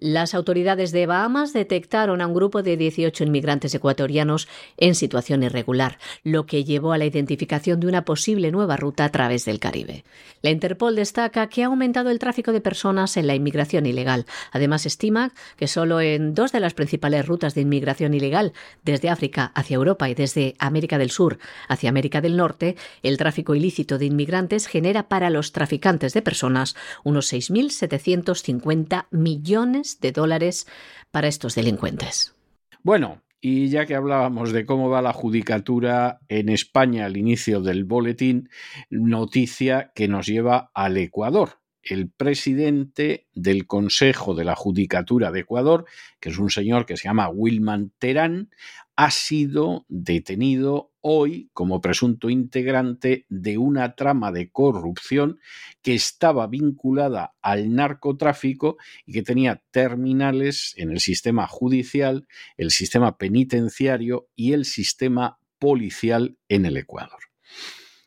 las 0.00 0.34
autoridades 0.34 0.90
de 0.90 1.06
Bahamas 1.06 1.52
detectaron 1.52 2.20
a 2.20 2.26
un 2.26 2.34
grupo 2.34 2.62
de 2.62 2.76
18 2.76 3.24
inmigrantes 3.24 3.74
ecuatorianos 3.74 4.48
en 4.76 4.96
situación 4.96 5.44
irregular, 5.44 5.98
lo 6.24 6.46
que 6.46 6.64
llevó 6.64 6.92
a 6.92 6.98
la 6.98 7.04
identificación 7.04 7.78
de 7.78 7.86
una 7.86 8.04
posible 8.04 8.50
nueva 8.50 8.76
ruta 8.76 9.04
a 9.04 9.10
través 9.10 9.44
del 9.44 9.60
Caribe. 9.60 10.04
La 10.42 10.50
Interpol 10.50 10.96
destaca 10.96 11.48
que 11.48 11.62
ha 11.62 11.66
aumentado 11.66 12.10
el 12.10 12.18
tráfico 12.18 12.52
de 12.52 12.60
personas 12.60 13.16
en 13.16 13.28
la 13.28 13.36
inmigración 13.36 13.86
ilegal. 13.86 14.26
Además, 14.50 14.84
estima 14.84 15.32
que 15.56 15.68
solo 15.68 16.00
en 16.00 16.34
dos 16.34 16.50
de 16.50 16.60
las 16.60 16.74
principales 16.74 17.24
rutas 17.26 17.54
de 17.54 17.60
inmigración 17.60 18.14
ilegal, 18.14 18.52
desde 18.84 19.10
África 19.10 19.52
hacia 19.54 19.76
Europa 19.76 20.10
y 20.10 20.14
desde 20.14 20.56
América 20.58 20.98
del 20.98 21.10
Sur 21.10 21.38
hacia 21.68 21.88
América 21.88 22.20
del 22.20 22.36
Norte, 22.36 22.76
el 23.02 23.16
tráfico 23.16 23.54
ilícito 23.54 23.96
de 23.98 24.06
inmigrantes 24.06 24.66
genera 24.66 25.08
para 25.08 25.30
los 25.30 25.52
traficantes 25.52 26.14
de 26.14 26.22
personas 26.22 26.74
unos 27.04 27.32
6.750 27.32 29.06
millones 29.10 29.84
de 30.00 30.12
dólares 30.12 30.66
para 31.10 31.28
estos 31.28 31.54
delincuentes. 31.54 32.34
Bueno, 32.82 33.22
y 33.46 33.68
ya 33.68 33.84
que 33.84 33.94
hablábamos 33.94 34.52
de 34.52 34.64
cómo 34.64 34.88
va 34.88 35.02
la 35.02 35.12
judicatura 35.12 36.20
en 36.28 36.48
España 36.48 37.04
al 37.04 37.18
inicio 37.18 37.60
del 37.60 37.84
boletín, 37.84 38.48
noticia 38.88 39.92
que 39.94 40.08
nos 40.08 40.26
lleva 40.26 40.70
al 40.72 40.96
Ecuador. 40.96 41.60
El 41.82 42.08
presidente 42.08 43.26
del 43.34 43.66
Consejo 43.66 44.34
de 44.34 44.44
la 44.44 44.56
Judicatura 44.56 45.30
de 45.30 45.40
Ecuador, 45.40 45.84
que 46.20 46.30
es 46.30 46.38
un 46.38 46.48
señor 46.48 46.86
que 46.86 46.96
se 46.96 47.04
llama 47.04 47.28
Wilman 47.28 47.92
Terán, 47.98 48.48
ha 48.96 49.10
sido 49.10 49.84
detenido 49.88 50.93
hoy 51.06 51.50
como 51.52 51.82
presunto 51.82 52.30
integrante 52.30 53.26
de 53.28 53.58
una 53.58 53.94
trama 53.94 54.32
de 54.32 54.50
corrupción 54.50 55.38
que 55.82 55.94
estaba 55.94 56.46
vinculada 56.46 57.34
al 57.42 57.74
narcotráfico 57.74 58.78
y 59.04 59.12
que 59.12 59.22
tenía 59.22 59.62
terminales 59.70 60.72
en 60.78 60.90
el 60.90 61.00
sistema 61.00 61.46
judicial, 61.46 62.26
el 62.56 62.70
sistema 62.70 63.18
penitenciario 63.18 64.28
y 64.34 64.54
el 64.54 64.64
sistema 64.64 65.38
policial 65.58 66.38
en 66.48 66.64
el 66.64 66.78
Ecuador. 66.78 67.20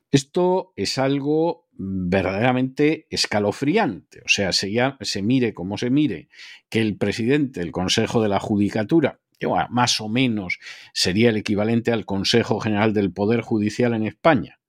Esto 0.10 0.74
es 0.76 0.98
algo 0.98 1.68
verdaderamente 1.74 3.06
escalofriante. 3.12 4.22
O 4.22 4.28
sea, 4.30 4.52
se, 4.54 4.74
se 5.02 5.22
mire 5.22 5.54
como 5.54 5.78
se 5.78 5.92
mire, 5.92 6.30
que 6.70 6.82
el 6.82 6.98
presidente 6.98 7.60
del 7.60 7.72
Consejo 7.72 8.24
de 8.24 8.30
la 8.30 8.40
Judicatura 8.40 9.20
más 9.70 10.02
o 10.02 10.10
menos 10.10 10.60
sería 10.94 11.30
el 11.30 11.38
equivalente 11.38 11.92
al 11.92 12.06
Consejo 12.06 12.60
General 12.60 12.94
del 12.94 13.12
Poder 13.12 13.42
Judicial 13.42 13.94
en 13.94 14.04
España, 14.04 14.60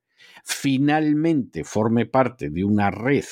finalmente 0.45 1.65
forme 1.65 2.07
parte 2.07 2.51
de 2.51 2.65
una 2.65 2.91
red 2.91 3.25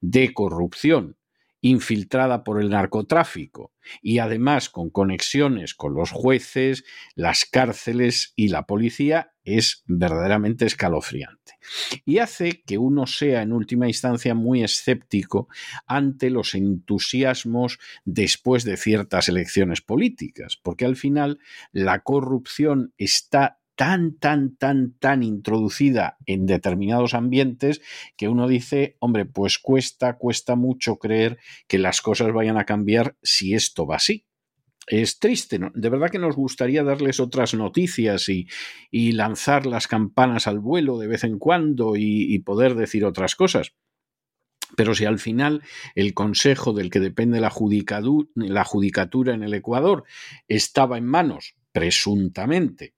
de 0.00 0.32
corrupción 0.32 1.16
infiltrada 1.60 2.44
por 2.44 2.60
el 2.60 2.70
narcotráfico 2.70 3.72
y 4.02 4.18
además 4.18 4.68
con 4.68 4.90
conexiones 4.90 5.74
con 5.74 5.94
los 5.94 6.10
jueces, 6.10 6.84
las 7.14 7.44
cárceles 7.44 8.32
y 8.36 8.48
la 8.48 8.66
policía 8.66 9.32
es 9.44 9.82
verdaderamente 9.86 10.66
escalofriante. 10.66 11.54
Y 12.04 12.18
hace 12.18 12.62
que 12.62 12.78
uno 12.78 13.06
sea 13.06 13.42
en 13.42 13.52
última 13.52 13.88
instancia 13.88 14.34
muy 14.34 14.62
escéptico 14.62 15.48
ante 15.86 16.30
los 16.30 16.54
entusiasmos 16.54 17.78
después 18.04 18.64
de 18.64 18.76
ciertas 18.76 19.28
elecciones 19.28 19.80
políticas, 19.80 20.58
porque 20.62 20.84
al 20.84 20.96
final 20.96 21.38
la 21.72 22.00
corrupción 22.00 22.92
está 22.98 23.58
tan, 23.78 24.18
tan, 24.18 24.56
tan, 24.56 24.98
tan 24.98 25.22
introducida 25.22 26.18
en 26.26 26.46
determinados 26.46 27.14
ambientes 27.14 27.80
que 28.16 28.26
uno 28.26 28.48
dice, 28.48 28.96
hombre, 28.98 29.24
pues 29.24 29.60
cuesta, 29.60 30.18
cuesta 30.18 30.56
mucho 30.56 30.96
creer 30.96 31.38
que 31.68 31.78
las 31.78 32.02
cosas 32.02 32.32
vayan 32.32 32.58
a 32.58 32.64
cambiar 32.64 33.16
si 33.22 33.54
esto 33.54 33.86
va 33.86 33.94
así. 33.94 34.26
Es 34.88 35.20
triste, 35.20 35.60
¿no? 35.60 35.70
De 35.76 35.90
verdad 35.90 36.10
que 36.10 36.18
nos 36.18 36.34
gustaría 36.34 36.82
darles 36.82 37.20
otras 37.20 37.54
noticias 37.54 38.28
y, 38.28 38.48
lanzar 39.12 39.64
las 39.64 39.86
campanas 39.86 40.48
al 40.48 40.58
vuelo 40.58 40.98
de 40.98 41.06
vez 41.06 41.22
en 41.22 41.38
cuando 41.38 41.94
y, 41.94 42.34
y 42.34 42.40
poder 42.40 42.74
decir 42.74 43.04
otras 43.04 43.36
cosas. 43.36 43.74
Pero 44.76 44.96
si 44.96 45.04
al 45.04 45.20
final 45.20 45.62
el 45.94 46.14
consejo 46.14 46.72
del 46.72 46.90
que 46.90 46.98
depende 46.98 47.38
la 47.38 47.52
la 48.34 48.64
judicatura 48.64 49.34
en 49.34 49.44
el 49.44 49.54
Ecuador 49.54 50.02
estaba 50.48 50.98
en 50.98 51.06
manos, 51.06 51.54
presuntamente, 51.70 52.97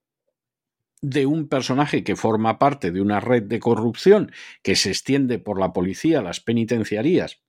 de 1.02 1.26
un 1.26 1.48
personaje 1.48 2.04
que 2.04 2.16
forma 2.16 2.58
parte 2.58 2.90
de 2.90 3.00
una 3.00 3.20
red 3.20 3.42
de 3.44 3.60
corrupción 3.60 4.32
que 4.62 4.76
se 4.76 4.90
extiende 4.90 5.38
por 5.38 5.58
la 5.58 5.72
policía, 5.72 6.22
las 6.22 6.40
penitenciarías 6.40 7.40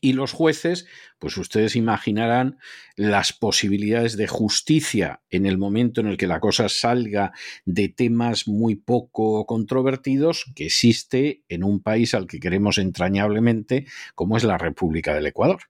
y 0.00 0.12
los 0.12 0.32
jueces, 0.32 0.86
pues 1.18 1.36
ustedes 1.36 1.74
imaginarán 1.74 2.58
las 2.96 3.32
posibilidades 3.32 4.16
de 4.16 4.26
justicia 4.26 5.22
en 5.30 5.46
el 5.46 5.58
momento 5.58 6.00
en 6.00 6.06
el 6.06 6.16
que 6.16 6.26
la 6.26 6.40
cosa 6.40 6.68
salga 6.68 7.32
de 7.64 7.88
temas 7.88 8.46
muy 8.46 8.76
poco 8.76 9.46
controvertidos 9.46 10.52
que 10.54 10.66
existe 10.66 11.44
en 11.48 11.64
un 11.64 11.82
país 11.82 12.14
al 12.14 12.26
que 12.26 12.40
queremos 12.40 12.78
entrañablemente 12.78 13.86
como 14.14 14.36
es 14.36 14.44
la 14.44 14.58
República 14.58 15.14
del 15.14 15.26
Ecuador. 15.26 15.60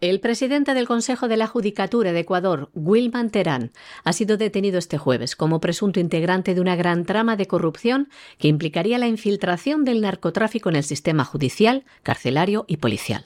El 0.00 0.20
presidente 0.20 0.74
del 0.74 0.86
Consejo 0.86 1.26
de 1.26 1.36
la 1.36 1.48
Judicatura 1.48 2.12
de 2.12 2.20
Ecuador, 2.20 2.70
Wilman 2.72 3.30
Terán, 3.30 3.72
ha 4.04 4.12
sido 4.12 4.36
detenido 4.36 4.78
este 4.78 4.96
jueves 4.96 5.34
como 5.34 5.60
presunto 5.60 5.98
integrante 5.98 6.54
de 6.54 6.60
una 6.60 6.76
gran 6.76 7.04
trama 7.04 7.34
de 7.34 7.48
corrupción 7.48 8.08
que 8.38 8.46
implicaría 8.46 8.98
la 8.98 9.08
infiltración 9.08 9.84
del 9.84 10.00
narcotráfico 10.00 10.68
en 10.68 10.76
el 10.76 10.84
sistema 10.84 11.24
judicial, 11.24 11.84
carcelario 12.04 12.64
y 12.68 12.76
policial. 12.76 13.24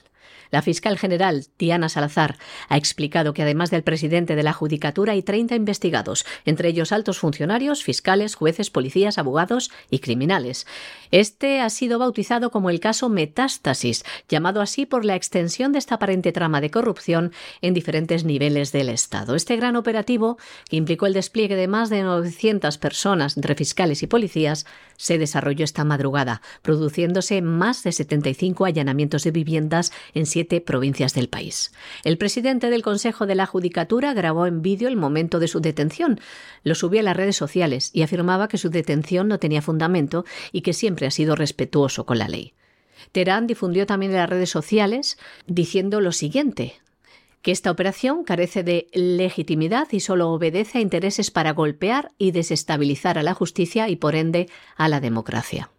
La 0.52 0.60
fiscal 0.60 0.98
general, 0.98 1.46
Diana 1.58 1.88
Salazar, 1.88 2.36
ha 2.68 2.76
explicado 2.76 3.32
que 3.32 3.40
además 3.40 3.70
del 3.70 3.82
presidente 3.82 4.36
de 4.36 4.42
la 4.42 4.52
Judicatura 4.52 5.14
hay 5.14 5.22
30 5.22 5.54
investigados, 5.54 6.26
entre 6.44 6.68
ellos 6.68 6.92
altos 6.92 7.18
funcionarios, 7.18 7.82
fiscales, 7.82 8.34
jueces, 8.34 8.68
policías, 8.68 9.16
abogados 9.16 9.70
y 9.88 10.00
criminales. 10.00 10.66
Este 11.10 11.60
ha 11.62 11.70
sido 11.70 11.98
bautizado 11.98 12.50
como 12.50 12.68
el 12.68 12.80
caso 12.80 13.08
Metástasis, 13.08 14.04
llamado 14.28 14.60
así 14.60 14.84
por 14.84 15.06
la 15.06 15.16
extensión 15.16 15.72
de 15.72 15.78
esta 15.78 15.94
aparente 15.94 16.32
trama 16.32 16.60
de 16.60 16.70
corrupción 16.70 17.32
en 17.62 17.72
diferentes 17.72 18.24
niveles 18.24 18.72
del 18.72 18.90
Estado. 18.90 19.34
Este 19.34 19.56
gran 19.56 19.74
operativo, 19.74 20.36
que 20.68 20.76
implicó 20.76 21.06
el 21.06 21.14
despliegue 21.14 21.56
de 21.56 21.66
más 21.66 21.88
de 21.88 22.02
900 22.02 22.76
personas 22.76 23.38
entre 23.38 23.54
fiscales 23.54 24.02
y 24.02 24.06
policías, 24.06 24.66
se 24.98 25.16
desarrolló 25.16 25.64
esta 25.64 25.84
madrugada, 25.84 26.42
produciéndose 26.60 27.40
más 27.40 27.82
de 27.84 27.92
75 27.92 28.66
allanamientos 28.66 29.24
de 29.24 29.30
viviendas 29.30 29.92
en 30.12 30.26
siete 30.26 30.41
provincias 30.44 31.14
del 31.14 31.28
país. 31.28 31.72
El 32.04 32.18
presidente 32.18 32.70
del 32.70 32.82
Consejo 32.82 33.26
de 33.26 33.34
la 33.34 33.46
Judicatura 33.46 34.12
grabó 34.14 34.46
en 34.46 34.62
vídeo 34.62 34.88
el 34.88 34.96
momento 34.96 35.38
de 35.38 35.48
su 35.48 35.60
detención, 35.60 36.20
lo 36.64 36.74
subió 36.74 37.00
a 37.00 37.04
las 37.04 37.16
redes 37.16 37.36
sociales 37.36 37.90
y 37.92 38.02
afirmaba 38.02 38.48
que 38.48 38.58
su 38.58 38.70
detención 38.70 39.28
no 39.28 39.38
tenía 39.38 39.62
fundamento 39.62 40.24
y 40.52 40.62
que 40.62 40.72
siempre 40.72 41.06
ha 41.06 41.10
sido 41.10 41.36
respetuoso 41.36 42.06
con 42.06 42.18
la 42.18 42.28
ley. 42.28 42.54
Teherán 43.12 43.46
difundió 43.46 43.86
también 43.86 44.12
en 44.12 44.18
las 44.18 44.30
redes 44.30 44.50
sociales 44.50 45.18
diciendo 45.46 46.00
lo 46.00 46.12
siguiente 46.12 46.74
que 47.42 47.50
esta 47.50 47.70
operación 47.70 48.22
carece 48.22 48.62
de 48.62 48.86
legitimidad 48.92 49.88
y 49.90 50.00
solo 50.00 50.30
obedece 50.30 50.78
a 50.78 50.80
intereses 50.80 51.30
para 51.30 51.52
golpear 51.52 52.12
y 52.16 52.30
desestabilizar 52.30 53.18
a 53.18 53.24
la 53.24 53.34
justicia 53.34 53.88
y 53.88 53.96
por 53.96 54.14
ende 54.14 54.48
a 54.76 54.88
la 54.88 55.00
democracia. 55.00 55.70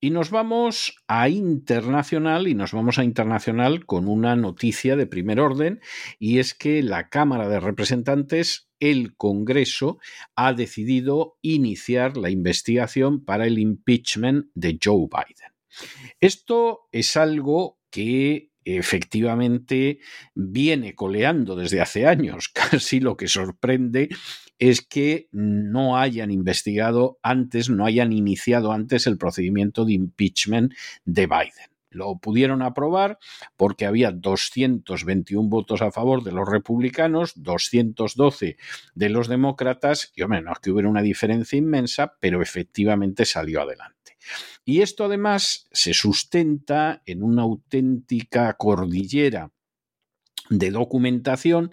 Y 0.00 0.10
nos 0.10 0.30
vamos 0.30 0.96
a 1.08 1.28
internacional 1.28 2.48
y 2.48 2.54
nos 2.54 2.72
vamos 2.72 2.98
a 2.98 3.04
internacional 3.04 3.84
con 3.84 4.08
una 4.08 4.34
noticia 4.34 4.96
de 4.96 5.06
primer 5.06 5.40
orden 5.40 5.80
y 6.18 6.38
es 6.38 6.54
que 6.54 6.82
la 6.82 7.10
Cámara 7.10 7.48
de 7.48 7.60
Representantes, 7.60 8.70
el 8.80 9.14
Congreso, 9.16 9.98
ha 10.34 10.54
decidido 10.54 11.36
iniciar 11.42 12.16
la 12.16 12.30
investigación 12.30 13.24
para 13.24 13.46
el 13.46 13.58
impeachment 13.58 14.46
de 14.54 14.78
Joe 14.82 15.06
Biden. 15.06 15.52
Esto 16.18 16.88
es 16.92 17.18
algo 17.18 17.78
que 17.90 18.50
efectivamente 18.64 19.98
viene 20.34 20.94
coleando 20.94 21.56
desde 21.56 21.80
hace 21.80 22.06
años. 22.06 22.48
Casi 22.54 23.00
lo 23.00 23.16
que 23.16 23.28
sorprende 23.28 24.08
es 24.60 24.82
que 24.82 25.28
no 25.32 25.96
hayan 25.96 26.30
investigado 26.30 27.18
antes, 27.22 27.70
no 27.70 27.86
hayan 27.86 28.12
iniciado 28.12 28.72
antes 28.72 29.06
el 29.06 29.16
procedimiento 29.16 29.86
de 29.86 29.94
impeachment 29.94 30.74
de 31.04 31.26
Biden. 31.26 31.70
Lo 31.88 32.18
pudieron 32.18 32.62
aprobar 32.62 33.18
porque 33.56 33.86
había 33.86 34.12
221 34.12 35.48
votos 35.48 35.82
a 35.82 35.90
favor 35.90 36.22
de 36.22 36.30
los 36.30 36.48
republicanos, 36.48 37.32
212 37.36 38.58
de 38.94 39.08
los 39.08 39.26
demócratas, 39.26 40.12
y 40.14 40.22
hombre, 40.22 40.42
no 40.42 40.52
es 40.52 40.58
que 40.60 40.70
hubiera 40.70 40.88
una 40.88 41.02
diferencia 41.02 41.56
inmensa, 41.56 42.14
pero 42.20 42.42
efectivamente 42.42 43.24
salió 43.24 43.62
adelante. 43.62 44.18
Y 44.64 44.82
esto 44.82 45.06
además 45.06 45.68
se 45.72 45.94
sustenta 45.94 47.02
en 47.06 47.22
una 47.24 47.42
auténtica 47.42 48.52
cordillera 48.54 49.50
de 50.50 50.70
documentación 50.72 51.70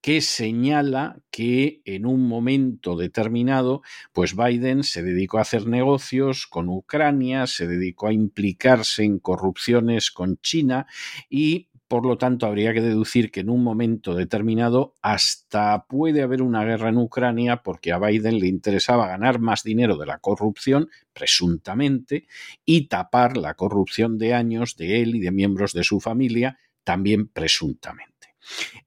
que 0.00 0.20
señala 0.20 1.18
que 1.30 1.80
en 1.84 2.06
un 2.06 2.28
momento 2.28 2.94
determinado, 2.96 3.82
pues 4.12 4.36
Biden 4.36 4.84
se 4.84 5.02
dedicó 5.02 5.38
a 5.38 5.42
hacer 5.42 5.66
negocios 5.66 6.46
con 6.46 6.68
Ucrania, 6.68 7.46
se 7.46 7.66
dedicó 7.66 8.08
a 8.08 8.12
implicarse 8.12 9.02
en 9.02 9.18
corrupciones 9.18 10.10
con 10.10 10.36
China 10.36 10.86
y 11.28 11.68
por 11.88 12.04
lo 12.04 12.18
tanto, 12.18 12.44
habría 12.44 12.74
que 12.74 12.82
deducir 12.82 13.30
que 13.30 13.40
en 13.40 13.48
un 13.48 13.64
momento 13.64 14.14
determinado 14.14 14.94
hasta 15.00 15.86
puede 15.86 16.20
haber 16.20 16.42
una 16.42 16.62
guerra 16.62 16.90
en 16.90 16.98
Ucrania 16.98 17.62
porque 17.62 17.92
a 17.92 17.98
Biden 17.98 18.40
le 18.40 18.46
interesaba 18.46 19.08
ganar 19.08 19.38
más 19.38 19.62
dinero 19.62 19.96
de 19.96 20.04
la 20.04 20.18
corrupción, 20.18 20.90
presuntamente, 21.14 22.26
y 22.66 22.88
tapar 22.88 23.38
la 23.38 23.54
corrupción 23.54 24.18
de 24.18 24.34
años 24.34 24.76
de 24.76 25.00
él 25.00 25.16
y 25.16 25.20
de 25.20 25.30
miembros 25.30 25.72
de 25.72 25.82
su 25.82 25.98
familia, 25.98 26.58
también 26.84 27.28
presuntamente. 27.28 28.17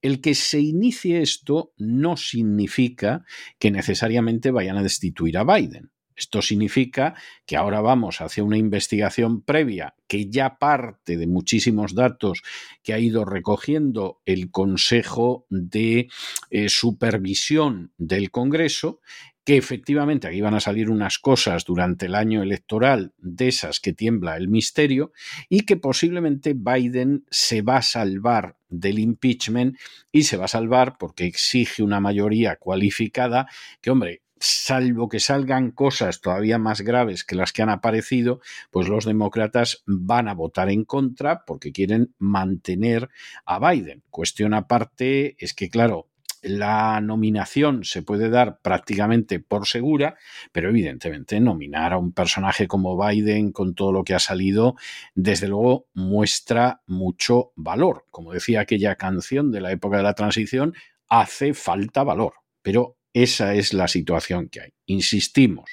El 0.01 0.21
que 0.21 0.35
se 0.35 0.59
inicie 0.59 1.21
esto 1.21 1.73
no 1.77 2.17
significa 2.17 3.25
que 3.59 3.71
necesariamente 3.71 4.51
vayan 4.51 4.77
a 4.77 4.83
destituir 4.83 5.37
a 5.37 5.43
Biden. 5.43 5.91
Esto 6.21 6.43
significa 6.43 7.15
que 7.47 7.57
ahora 7.57 7.81
vamos 7.81 8.21
hacia 8.21 8.43
una 8.43 8.57
investigación 8.57 9.41
previa 9.41 9.95
que 10.07 10.29
ya 10.29 10.59
parte 10.59 11.17
de 11.17 11.25
muchísimos 11.25 11.95
datos 11.95 12.43
que 12.83 12.93
ha 12.93 12.99
ido 12.99 13.25
recogiendo 13.25 14.21
el 14.25 14.51
Consejo 14.51 15.47
de 15.49 16.09
eh, 16.51 16.69
Supervisión 16.69 17.93
del 17.97 18.29
Congreso 18.29 18.99
que 19.43 19.57
efectivamente 19.57 20.27
aquí 20.27 20.41
van 20.41 20.53
a 20.53 20.59
salir 20.59 20.89
unas 20.89 21.17
cosas 21.17 21.65
durante 21.65 22.05
el 22.05 22.13
año 22.13 22.43
electoral 22.43 23.13
de 23.17 23.47
esas 23.47 23.79
que 23.79 23.93
tiembla 23.93 24.37
el 24.37 24.47
misterio 24.47 25.13
y 25.49 25.61
que 25.61 25.77
posiblemente 25.77 26.53
Biden 26.53 27.25
se 27.31 27.63
va 27.63 27.77
a 27.77 27.81
salvar 27.81 28.57
del 28.71 28.97
impeachment 28.97 29.77
y 30.11 30.23
se 30.23 30.37
va 30.37 30.45
a 30.45 30.47
salvar 30.47 30.97
porque 30.97 31.25
exige 31.25 31.83
una 31.83 31.99
mayoría 31.99 32.55
cualificada 32.55 33.47
que, 33.81 33.91
hombre, 33.91 34.23
salvo 34.41 35.07
que 35.07 35.19
salgan 35.19 35.71
cosas 35.71 36.19
todavía 36.19 36.57
más 36.57 36.81
graves 36.81 37.23
que 37.23 37.35
las 37.35 37.53
que 37.53 37.61
han 37.61 37.69
aparecido, 37.69 38.41
pues 38.71 38.87
los 38.87 39.05
demócratas 39.05 39.83
van 39.85 40.27
a 40.27 40.33
votar 40.33 40.69
en 40.69 40.83
contra 40.83 41.45
porque 41.45 41.71
quieren 41.71 42.15
mantener 42.17 43.09
a 43.45 43.59
Biden. 43.59 44.01
Cuestión 44.09 44.55
aparte 44.55 45.35
es 45.37 45.53
que, 45.53 45.69
claro, 45.69 46.07
la 46.41 46.99
nominación 47.01 47.83
se 47.83 48.01
puede 48.01 48.29
dar 48.29 48.59
prácticamente 48.61 49.39
por 49.39 49.67
segura, 49.67 50.17
pero 50.51 50.69
evidentemente 50.69 51.39
nominar 51.39 51.93
a 51.93 51.97
un 51.97 52.13
personaje 52.13 52.67
como 52.67 52.97
Biden 52.97 53.51
con 53.51 53.75
todo 53.75 53.91
lo 53.91 54.03
que 54.03 54.15
ha 54.15 54.19
salido, 54.19 54.75
desde 55.15 55.47
luego 55.47 55.87
muestra 55.93 56.81
mucho 56.87 57.51
valor. 57.55 58.05
Como 58.09 58.33
decía 58.33 58.61
aquella 58.61 58.95
canción 58.95 59.51
de 59.51 59.61
la 59.61 59.71
época 59.71 59.97
de 59.97 60.03
la 60.03 60.15
transición, 60.15 60.73
hace 61.07 61.53
falta 61.53 62.03
valor, 62.03 62.33
pero 62.61 62.97
esa 63.13 63.53
es 63.53 63.73
la 63.73 63.87
situación 63.87 64.49
que 64.49 64.61
hay. 64.61 64.73
Insistimos, 64.85 65.69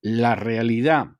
la 0.00 0.34
realidad 0.34 1.17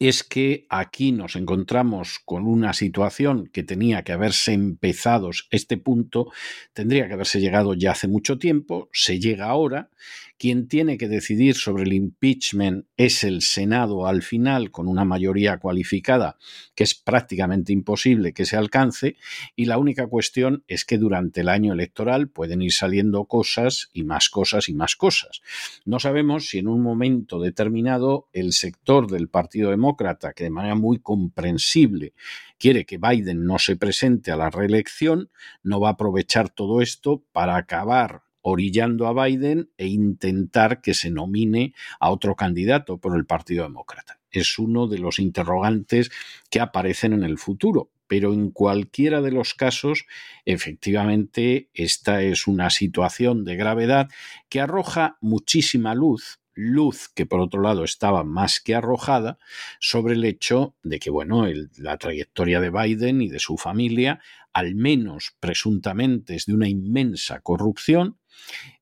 es 0.00 0.22
que 0.22 0.66
aquí 0.68 1.12
nos 1.12 1.36
encontramos 1.36 2.20
con 2.24 2.46
una 2.46 2.72
situación 2.72 3.48
que 3.52 3.62
tenía 3.62 4.02
que 4.04 4.12
haberse 4.12 4.52
empezado, 4.52 5.30
este 5.50 5.76
punto 5.76 6.30
tendría 6.72 7.08
que 7.08 7.14
haberse 7.14 7.40
llegado 7.40 7.74
ya 7.74 7.92
hace 7.92 8.08
mucho 8.08 8.38
tiempo, 8.38 8.88
se 8.92 9.18
llega 9.18 9.46
ahora, 9.46 9.90
quien 10.38 10.68
tiene 10.68 10.98
que 10.98 11.08
decidir 11.08 11.56
sobre 11.56 11.82
el 11.82 11.92
impeachment 11.92 12.86
es 12.96 13.24
el 13.24 13.42
Senado 13.42 14.06
al 14.06 14.22
final 14.22 14.70
con 14.70 14.86
una 14.86 15.04
mayoría 15.04 15.58
cualificada 15.58 16.38
que 16.74 16.84
es 16.84 16.94
prácticamente 16.94 17.72
imposible 17.72 18.32
que 18.32 18.46
se 18.46 18.56
alcance 18.56 19.16
y 19.56 19.64
la 19.64 19.78
única 19.78 20.06
cuestión 20.06 20.64
es 20.68 20.84
que 20.84 20.96
durante 20.96 21.40
el 21.40 21.48
año 21.48 21.72
electoral 21.72 22.28
pueden 22.28 22.62
ir 22.62 22.72
saliendo 22.72 23.24
cosas 23.24 23.90
y 23.92 24.04
más 24.04 24.30
cosas 24.30 24.68
y 24.68 24.74
más 24.74 24.96
cosas. 24.96 25.42
No 25.84 25.98
sabemos 25.98 26.48
si 26.48 26.58
en 26.58 26.68
un 26.68 26.82
momento 26.82 27.40
determinado 27.40 28.28
el 28.32 28.52
sector 28.52 29.10
del 29.10 29.28
Partido 29.28 29.70
Demócrata, 29.70 30.32
que 30.32 30.44
de 30.44 30.50
manera 30.50 30.76
muy 30.76 30.98
comprensible 31.00 32.14
quiere 32.58 32.84
que 32.86 32.98
Biden 32.98 33.44
no 33.44 33.58
se 33.58 33.76
presente 33.76 34.30
a 34.30 34.36
la 34.36 34.50
reelección, 34.50 35.30
no 35.62 35.80
va 35.80 35.88
a 35.88 35.92
aprovechar 35.92 36.48
todo 36.48 36.80
esto 36.80 37.24
para 37.32 37.56
acabar 37.56 38.27
orillando 38.48 39.06
a 39.06 39.24
Biden 39.24 39.70
e 39.76 39.86
intentar 39.86 40.80
que 40.80 40.94
se 40.94 41.10
nomine 41.10 41.74
a 42.00 42.10
otro 42.10 42.34
candidato 42.34 42.98
por 42.98 43.16
el 43.16 43.26
Partido 43.26 43.64
Demócrata. 43.64 44.18
Es 44.30 44.58
uno 44.58 44.86
de 44.86 44.98
los 44.98 45.18
interrogantes 45.18 46.10
que 46.50 46.60
aparecen 46.60 47.12
en 47.12 47.24
el 47.24 47.38
futuro. 47.38 47.90
Pero 48.06 48.32
en 48.32 48.50
cualquiera 48.50 49.20
de 49.20 49.32
los 49.32 49.52
casos, 49.52 50.06
efectivamente, 50.46 51.68
esta 51.74 52.22
es 52.22 52.46
una 52.46 52.70
situación 52.70 53.44
de 53.44 53.56
gravedad 53.56 54.08
que 54.48 54.62
arroja 54.62 55.18
muchísima 55.20 55.94
luz 55.94 56.40
luz 56.58 57.08
que 57.08 57.24
por 57.24 57.40
otro 57.40 57.62
lado 57.62 57.84
estaba 57.84 58.24
más 58.24 58.60
que 58.60 58.74
arrojada 58.74 59.38
sobre 59.78 60.14
el 60.14 60.24
hecho 60.24 60.74
de 60.82 60.98
que, 60.98 61.08
bueno, 61.08 61.46
la 61.76 61.96
trayectoria 61.98 62.60
de 62.60 62.70
Biden 62.70 63.22
y 63.22 63.28
de 63.28 63.38
su 63.38 63.56
familia, 63.56 64.20
al 64.52 64.74
menos 64.74 65.36
presuntamente, 65.38 66.34
es 66.34 66.46
de 66.46 66.54
una 66.54 66.68
inmensa 66.68 67.40
corrupción, 67.40 68.18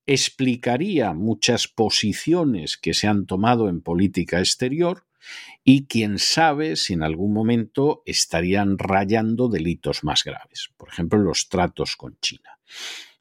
explicaría 0.07 1.13
muchas 1.13 1.69
posiciones 1.69 2.77
que 2.77 2.95
se 2.95 3.07
han 3.07 3.27
tomado 3.27 3.69
en 3.69 3.81
política 3.81 4.39
exterior 4.39 5.07
y 5.65 5.87
quién 5.87 6.19
sabe 6.19 6.77
si 6.77 6.93
en 6.93 7.03
algún 7.03 7.33
momento 7.33 8.03
estarían 8.07 8.79
rayando 8.79 9.49
delitos 9.49 10.05
más 10.05 10.23
graves, 10.25 10.71
por 10.77 10.89
ejemplo 10.89 11.19
los 11.19 11.49
tratos 11.49 11.97
con 11.97 12.19
China. 12.21 12.59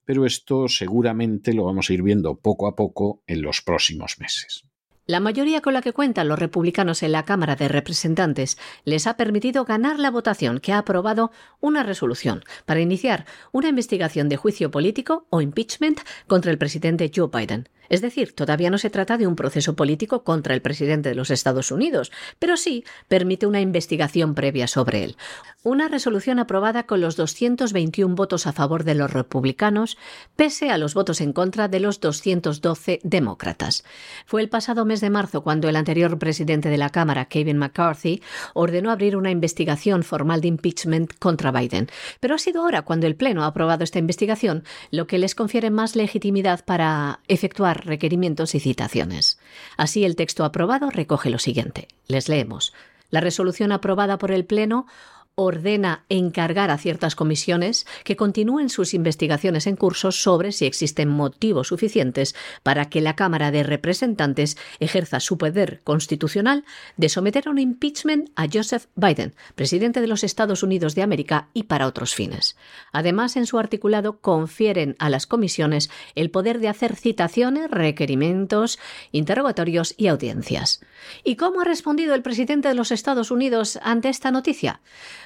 Pero 0.05 0.25
esto 0.25 0.67
seguramente 0.67 1.53
lo 1.53 1.65
vamos 1.65 1.89
a 1.89 1.93
ir 1.93 2.03
viendo 2.03 2.39
poco 2.39 2.67
a 2.67 2.75
poco 2.75 3.23
en 3.25 3.41
los 3.41 3.61
próximos 3.61 4.19
meses. 4.19 4.65
La 5.07 5.19
mayoría 5.19 5.61
con 5.61 5.75
la 5.75 5.83
que 5.83 5.93
cuentan 5.93 6.27
los 6.27 6.39
republicanos 6.39 7.03
en 7.03 7.11
la 7.11 7.25
Cámara 7.25 7.55
de 7.55 7.67
Representantes 7.67 8.57
les 8.85 9.05
ha 9.05 9.17
permitido 9.17 9.63
ganar 9.63 9.99
la 9.99 10.09
votación 10.09 10.59
que 10.59 10.73
ha 10.73 10.79
aprobado 10.79 11.31
una 11.59 11.83
resolución 11.83 12.43
para 12.65 12.79
iniciar 12.79 13.27
una 13.51 13.69
investigación 13.69 14.29
de 14.29 14.37
juicio 14.37 14.71
político 14.71 15.27
o 15.29 15.41
impeachment 15.41 15.99
contra 16.25 16.49
el 16.49 16.57
presidente 16.57 17.11
Joe 17.15 17.29
Biden. 17.31 17.69
Es 17.89 18.01
decir, 18.01 18.33
todavía 18.33 18.69
no 18.69 18.77
se 18.77 18.89
trata 18.89 19.17
de 19.17 19.27
un 19.27 19.35
proceso 19.35 19.75
político 19.75 20.23
contra 20.23 20.53
el 20.53 20.61
presidente 20.61 21.09
de 21.09 21.15
los 21.15 21.31
Estados 21.31 21.71
Unidos, 21.71 22.11
pero 22.39 22.57
sí 22.57 22.83
permite 23.07 23.47
una 23.47 23.61
investigación 23.61 24.35
previa 24.35 24.67
sobre 24.67 25.03
él. 25.03 25.17
Una 25.63 25.87
resolución 25.87 26.37
aprobada 26.37 26.83
con 26.83 27.01
los 27.01 27.15
221 27.15 28.13
votos 28.13 28.45
a 28.45 28.53
favor 28.53 28.83
de 28.83 28.93
los 28.93 29.11
republicanos, 29.11 29.97
pese 30.35 30.69
a 30.69 30.77
los 30.77 30.93
votos 30.93 31.21
en 31.21 31.33
contra 31.33 31.67
de 31.67 31.79
los 31.79 31.99
212 31.99 32.99
demócratas. 33.03 33.83
Fue 34.27 34.41
el 34.41 34.49
pasado 34.49 34.85
mes 34.85 35.01
de 35.01 35.09
marzo 35.09 35.41
cuando 35.41 35.67
el 35.67 35.75
anterior 35.75 36.19
presidente 36.19 36.69
de 36.69 36.77
la 36.77 36.91
Cámara, 36.91 37.25
Kevin 37.25 37.57
McCarthy, 37.57 38.21
ordenó 38.53 38.91
abrir 38.91 39.17
una 39.17 39.31
investigación 39.31 40.03
formal 40.03 40.41
de 40.41 40.49
impeachment 40.49 41.13
contra 41.17 41.51
Biden. 41.51 41.89
Pero 42.19 42.35
ha 42.35 42.39
sido 42.39 42.61
ahora 42.61 42.83
cuando 42.83 43.07
el 43.07 43.15
Pleno 43.15 43.43
ha 43.43 43.47
aprobado 43.47 43.83
esta 43.83 43.99
investigación 43.99 44.63
lo 44.91 45.07
que 45.07 45.17
les 45.17 45.33
confiere 45.33 45.71
más 45.71 45.95
legitimidad 45.95 46.63
para 46.63 47.21
efectuar 47.27 47.74
requerimientos 47.83 48.55
y 48.55 48.59
citaciones. 48.59 49.39
Así, 49.75 50.05
el 50.05 50.15
texto 50.15 50.45
aprobado 50.45 50.89
recoge 50.89 51.29
lo 51.29 51.39
siguiente. 51.39 51.87
Les 52.07 52.29
leemos. 52.29 52.73
La 53.09 53.21
resolución 53.21 53.71
aprobada 53.71 54.17
por 54.17 54.31
el 54.31 54.45
Pleno 54.45 54.87
ordena 55.35 56.05
encargar 56.07 56.71
a 56.71 56.77
ciertas 56.77 57.13
comisiones 57.15 57.85
que 58.05 58.15
continúen 58.15 58.69
sus 58.69 58.93
investigaciones 58.93 59.67
en 59.67 59.75
curso 59.75 60.13
sobre 60.13 60.53
si 60.53 60.65
existen 60.65 61.09
motivos 61.09 61.67
suficientes 61.67 62.35
para 62.63 62.89
que 62.89 63.01
la 63.01 63.17
Cámara 63.17 63.51
de 63.51 63.63
Representantes 63.63 64.57
ejerza 64.79 65.19
su 65.19 65.37
poder 65.37 65.81
constitucional 65.83 66.63
de 66.95 67.09
someter 67.09 67.47
a 67.47 67.51
un 67.51 67.59
impeachment 67.59 68.29
a 68.35 68.47
Joseph 68.51 68.85
Biden, 68.95 69.35
presidente 69.55 69.99
de 69.99 70.07
los 70.07 70.23
Estados 70.23 70.63
Unidos 70.63 70.95
de 70.95 71.01
América, 71.01 71.49
y 71.53 71.63
para 71.63 71.87
otros 71.87 72.15
fines. 72.15 72.55
Además, 72.93 73.35
en 73.35 73.45
su 73.45 73.59
articulado 73.59 74.19
confieren 74.19 74.95
a 74.99 75.09
las 75.09 75.27
comisiones 75.27 75.89
el 76.15 76.31
poder 76.31 76.59
de 76.59 76.69
hacer 76.69 76.95
citaciones, 76.95 77.69
requerimientos, 77.69 78.79
interrogatorios 79.11 79.95
y 79.97 80.07
audiencias. 80.07 80.79
¿Y 81.25 81.35
cómo 81.35 81.61
ha 81.61 81.65
respondido 81.65 82.15
el 82.15 82.21
presidente 82.21 82.69
de 82.69 82.73
los 82.73 82.91
Estados 82.91 83.31
Unidos 83.31 83.79
ante 83.83 84.09
esta 84.09 84.31
noticia? 84.31 84.79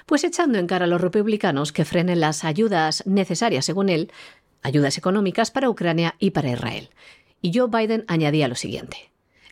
Pues 0.10 0.24
echando 0.24 0.58
en 0.58 0.66
cara 0.66 0.86
a 0.86 0.88
los 0.88 1.00
republicanos 1.00 1.72
que 1.72 1.86
frenen 1.86 2.20
las 2.20 2.44
ayudas 2.44 3.04
necesarias, 3.06 3.64
según 3.64 3.90
él, 3.90 4.12
ayudas 4.64 4.98
económicas 4.98 5.52
para 5.52 5.70
Ucrania 5.70 6.16
y 6.18 6.32
para 6.32 6.50
Israel. 6.50 6.90
Y 7.44 7.56
Joe 7.56 7.70
Biden 7.70 8.06
añadía 8.08 8.48
lo 8.48 8.56
siguiente. 8.56 9.09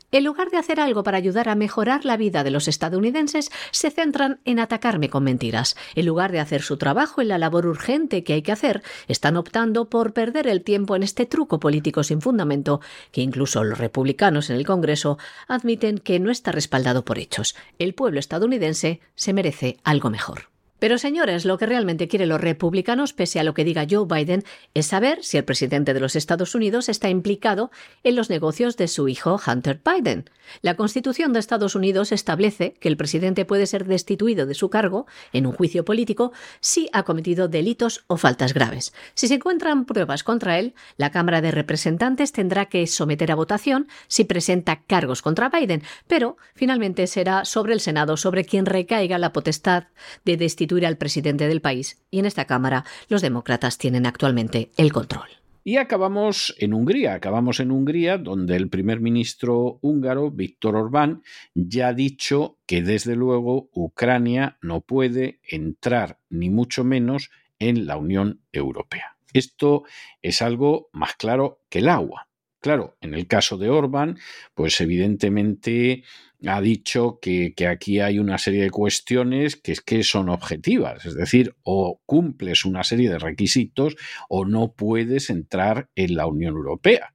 En 0.09 0.23
lugar 0.23 0.49
de 0.51 0.57
hacer 0.57 0.79
algo 0.79 1.03
para 1.03 1.17
ayudar 1.17 1.49
a 1.49 1.55
mejorar 1.55 2.05
la 2.05 2.15
vida 2.15 2.45
de 2.45 2.51
los 2.51 2.69
estadounidenses, 2.69 3.51
se 3.71 3.91
centran 3.91 4.39
en 4.45 4.59
atacarme 4.59 5.09
con 5.09 5.25
mentiras. 5.25 5.75
En 5.95 6.05
lugar 6.05 6.31
de 6.31 6.39
hacer 6.39 6.61
su 6.61 6.77
trabajo 6.77 7.21
en 7.21 7.27
la 7.27 7.37
labor 7.37 7.65
urgente 7.65 8.23
que 8.23 8.31
hay 8.31 8.41
que 8.41 8.53
hacer, 8.53 8.83
están 9.09 9.35
optando 9.35 9.89
por 9.89 10.13
perder 10.13 10.47
el 10.47 10.63
tiempo 10.63 10.95
en 10.95 11.03
este 11.03 11.25
truco 11.25 11.59
político 11.59 12.03
sin 12.03 12.21
fundamento 12.21 12.79
que 13.11 13.21
incluso 13.21 13.65
los 13.65 13.79
republicanos 13.79 14.49
en 14.49 14.55
el 14.55 14.65
Congreso 14.65 15.17
admiten 15.49 15.97
que 15.97 16.19
no 16.19 16.31
está 16.31 16.53
respaldado 16.53 17.03
por 17.03 17.19
hechos. 17.19 17.57
El 17.77 17.93
pueblo 17.93 18.19
estadounidense 18.19 19.01
se 19.15 19.33
merece 19.33 19.77
algo 19.83 20.09
mejor. 20.09 20.56
Pero 20.79 20.99
señores, 20.99 21.45
lo 21.45 21.57
que 21.57 21.65
realmente 21.65 22.07
quieren 22.07 22.29
los 22.29 22.39
republicanos, 22.39 23.13
pese 23.13 23.39
a 23.39 23.43
lo 23.43 23.53
que 23.53 23.63
diga 23.63 23.87
Joe 23.89 24.05
Biden, 24.05 24.43
es 24.75 24.85
saber 24.85 25.23
si 25.23 25.37
el 25.37 25.43
presidente 25.43 25.93
de 25.93 25.99
los 25.99 26.15
Estados 26.15 26.53
Unidos 26.53 26.87
está 26.87 27.09
implicado 27.09 27.71
en 28.03 28.15
los 28.15 28.29
negocios 28.29 28.77
de 28.77 28.87
su 28.87 29.07
hijo 29.07 29.39
Hunter 29.45 29.81
Biden. 29.83 30.29
La 30.61 30.75
Constitución 30.75 31.33
de 31.33 31.39
Estados 31.39 31.75
Unidos 31.75 32.11
establece 32.11 32.75
que 32.79 32.87
el 32.89 32.95
presidente 32.95 33.43
puede 33.43 33.65
ser 33.65 33.85
destituido 33.85 34.45
de 34.45 34.53
su 34.53 34.69
cargo 34.69 35.07
en 35.33 35.47
un 35.47 35.53
juicio 35.53 35.83
político 35.83 36.31
si 36.59 36.89
ha 36.93 37.03
cometido 37.03 37.47
delitos 37.47 38.05
o 38.07 38.17
faltas 38.17 38.53
graves. 38.53 38.93
Si 39.15 39.27
se 39.27 39.35
encuentran 39.35 39.85
pruebas 39.85 40.23
contra 40.23 40.59
él, 40.59 40.75
la 40.95 41.11
Cámara 41.11 41.41
de 41.41 41.51
Representantes 41.51 42.31
tendrá 42.31 42.67
que 42.67 42.85
someter 42.87 43.31
a 43.31 43.35
votación 43.35 43.87
si 44.07 44.23
presenta 44.23 44.83
cargos 44.83 45.21
contra 45.21 45.49
Biden, 45.49 45.81
pero 46.07 46.37
finalmente 46.55 47.07
será 47.07 47.45
sobre 47.45 47.73
el 47.73 47.79
Senado 47.79 48.15
sobre 48.15 48.45
quien 48.45 48.65
recaiga 48.65 49.17
la 49.17 49.33
potestad 49.33 49.85
de 50.23 50.37
destituir 50.37 50.66
al 50.85 50.97
presidente 50.97 51.47
del 51.47 51.61
país 51.61 52.03
y 52.11 52.19
en 52.19 52.25
esta 52.25 52.45
Cámara 52.45 52.85
los 53.09 53.21
demócratas 53.21 53.77
tienen 53.77 54.05
actualmente 54.05 54.71
el 54.77 54.91
control. 54.91 55.27
Y 55.63 55.75
acabamos 55.75 56.55
en 56.59 56.73
Hungría, 56.73 57.13
acabamos 57.13 57.59
en 57.59 57.71
Hungría, 57.71 58.17
donde 58.17 58.55
el 58.55 58.69
primer 58.69 59.01
ministro 59.01 59.79
húngaro, 59.81 60.31
Víctor 60.31 60.77
Orbán, 60.77 61.23
ya 61.55 61.89
ha 61.89 61.93
dicho 61.93 62.57
que 62.65 62.81
desde 62.81 63.17
luego 63.17 63.69
Ucrania 63.73 64.57
no 64.61 64.79
puede 64.79 65.41
entrar, 65.43 66.19
ni 66.29 66.49
mucho 66.49 66.85
menos, 66.85 67.31
en 67.59 67.85
la 67.85 67.97
Unión 67.97 68.39
Europea. 68.53 69.17
Esto 69.33 69.83
es 70.21 70.41
algo 70.41 70.87
más 70.93 71.15
claro 71.15 71.59
que 71.69 71.79
el 71.79 71.89
agua. 71.89 72.29
Claro, 72.61 72.97
en 73.01 73.13
el 73.13 73.27
caso 73.27 73.57
de 73.57 73.69
Orbán, 73.69 74.17
pues 74.55 74.81
evidentemente 74.81 76.03
ha 76.45 76.59
dicho 76.59 77.19
que, 77.21 77.53
aquí 77.69 77.99
hay 77.99 78.19
una 78.19 78.37
serie 78.37 78.63
de 78.63 78.71
cuestiones 78.71 79.55
que 79.55 79.71
es 79.71 79.81
que 79.81 80.03
son 80.03 80.29
objetivas, 80.29 81.05
es 81.05 81.15
decir, 81.15 81.55
o 81.63 82.01
cumples 82.05 82.65
una 82.65 82.83
serie 82.83 83.09
de 83.09 83.19
requisitos 83.19 83.95
o 84.29 84.45
no 84.45 84.73
puedes 84.73 85.29
entrar 85.29 85.89
en 85.95 86.15
la 86.15 86.25
Unión 86.27 86.55
Europea. 86.55 87.13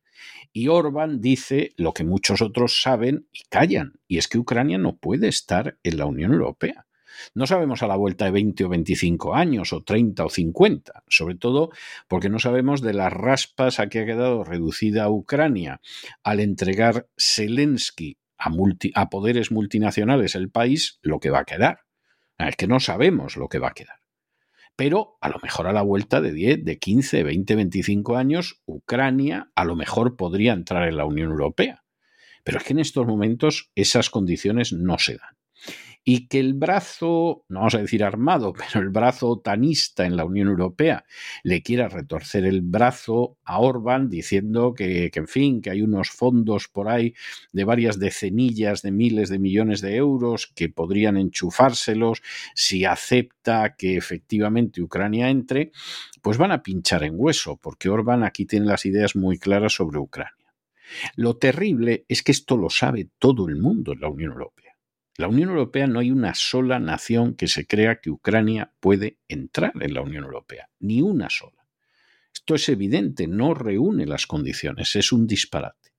Y 0.52 0.68
Orbán 0.68 1.20
dice 1.20 1.72
lo 1.76 1.92
que 1.92 2.04
muchos 2.04 2.42
otros 2.42 2.80
saben 2.82 3.26
y 3.32 3.42
callan, 3.48 3.94
y 4.06 4.18
es 4.18 4.28
que 4.28 4.38
Ucrania 4.38 4.78
no 4.78 4.96
puede 4.96 5.28
estar 5.28 5.78
en 5.82 5.98
la 5.98 6.06
Unión 6.06 6.32
Europea. 6.32 6.86
No 7.34 7.46
sabemos 7.46 7.82
a 7.82 7.86
la 7.86 7.96
vuelta 7.96 8.26
de 8.26 8.30
20 8.30 8.64
o 8.64 8.68
25 8.68 9.34
años, 9.34 9.72
o 9.72 9.82
30 9.82 10.24
o 10.24 10.30
50, 10.30 11.04
sobre 11.08 11.34
todo 11.34 11.70
porque 12.08 12.28
no 12.28 12.38
sabemos 12.38 12.80
de 12.80 12.94
las 12.94 13.12
raspas 13.12 13.80
a 13.80 13.88
que 13.88 14.00
ha 14.00 14.06
quedado 14.06 14.44
reducida 14.44 15.08
Ucrania 15.10 15.80
al 16.22 16.40
entregar 16.40 17.08
Zelensky 17.16 18.18
a, 18.94 19.10
poderes 19.10 19.52
multinacionales 19.52 20.34
el 20.34 20.50
país, 20.50 20.98
lo 21.02 21.20
que 21.20 21.30
va 21.30 21.40
a 21.40 21.44
quedar. 21.44 21.80
Ah, 22.38 22.48
es 22.48 22.56
que 22.56 22.66
no 22.66 22.80
sabemos 22.80 23.36
lo 23.36 23.48
que 23.48 23.58
va 23.58 23.68
a 23.68 23.74
quedar. 23.74 24.00
Pero 24.74 25.18
a 25.20 25.28
lo 25.28 25.38
mejor 25.42 25.66
a 25.66 25.72
la 25.72 25.82
vuelta 25.82 26.20
de 26.20 26.32
10, 26.32 26.64
de 26.64 26.78
15, 26.78 27.22
20, 27.22 27.56
25 27.56 28.16
años, 28.16 28.62
Ucrania 28.64 29.50
a 29.54 29.64
lo 29.64 29.76
mejor 29.76 30.16
podría 30.16 30.54
entrar 30.54 30.88
en 30.88 30.96
la 30.96 31.04
Unión 31.04 31.30
Europea. 31.30 31.84
Pero 32.42 32.58
es 32.58 32.64
que 32.64 32.72
en 32.72 32.80
estos 32.80 33.06
momentos 33.06 33.70
esas 33.74 34.10
condiciones 34.10 34.72
no 34.72 34.98
se 34.98 35.18
dan 35.18 35.36
y 36.04 36.26
que 36.26 36.40
el 36.40 36.54
brazo, 36.54 37.44
no 37.48 37.60
vamos 37.60 37.74
a 37.74 37.78
decir 37.78 38.02
armado, 38.02 38.52
pero 38.58 38.80
el 38.80 38.90
brazo 38.90 39.28
otanista 39.28 40.04
en 40.04 40.16
la 40.16 40.24
Unión 40.24 40.48
Europea 40.48 41.04
le 41.42 41.62
quiera 41.62 41.88
retorcer 41.88 42.44
el 42.44 42.62
brazo 42.62 43.38
a 43.44 43.60
Orbán 43.60 44.08
diciendo 44.08 44.74
que, 44.74 45.10
en 45.14 45.28
fin, 45.28 45.60
que 45.60 45.70
hay 45.70 45.82
unos 45.82 46.10
fondos 46.10 46.68
por 46.68 46.88
ahí 46.88 47.14
de 47.52 47.64
varias 47.64 47.98
decenillas 47.98 48.82
de 48.82 48.90
miles 48.90 49.28
de 49.28 49.38
millones 49.38 49.80
de 49.80 49.96
euros 49.96 50.50
que 50.54 50.68
podrían 50.68 51.16
enchufárselos 51.16 52.22
si 52.54 52.84
acepta 52.84 53.74
que 53.76 53.96
efectivamente 53.96 54.82
Ucrania 54.82 55.30
entre, 55.30 55.72
pues 56.20 56.38
van 56.38 56.52
a 56.52 56.62
pinchar 56.62 57.04
en 57.04 57.14
hueso, 57.16 57.56
porque 57.56 57.88
Orbán 57.88 58.24
aquí 58.24 58.46
tiene 58.46 58.66
las 58.66 58.86
ideas 58.86 59.14
muy 59.16 59.38
claras 59.38 59.74
sobre 59.74 59.98
Ucrania. 59.98 60.32
Lo 61.16 61.36
terrible 61.36 62.04
es 62.08 62.22
que 62.22 62.32
esto 62.32 62.56
lo 62.56 62.68
sabe 62.68 63.08
todo 63.18 63.48
el 63.48 63.56
mundo 63.56 63.92
en 63.92 64.00
la 64.00 64.08
Unión 64.08 64.32
Europea. 64.32 64.71
La 65.22 65.28
Unión 65.28 65.50
Europea 65.50 65.86
no 65.86 66.00
hay 66.00 66.10
una 66.10 66.34
sola 66.34 66.80
nación 66.80 67.36
que 67.36 67.46
se 67.46 67.64
crea 67.64 68.00
que 68.00 68.10
Ucrania 68.10 68.72
puede 68.80 69.20
entrar 69.28 69.72
en 69.80 69.94
la 69.94 70.02
Unión 70.02 70.24
Europea, 70.24 70.68
ni 70.80 71.00
una 71.00 71.30
sola. 71.30 71.64
Esto 72.34 72.56
es 72.56 72.68
evidente, 72.68 73.28
no 73.28 73.54
reúne 73.54 74.04
las 74.04 74.26
condiciones, 74.26 74.96
es 74.96 75.12
un 75.12 75.28
disparate. 75.28 75.92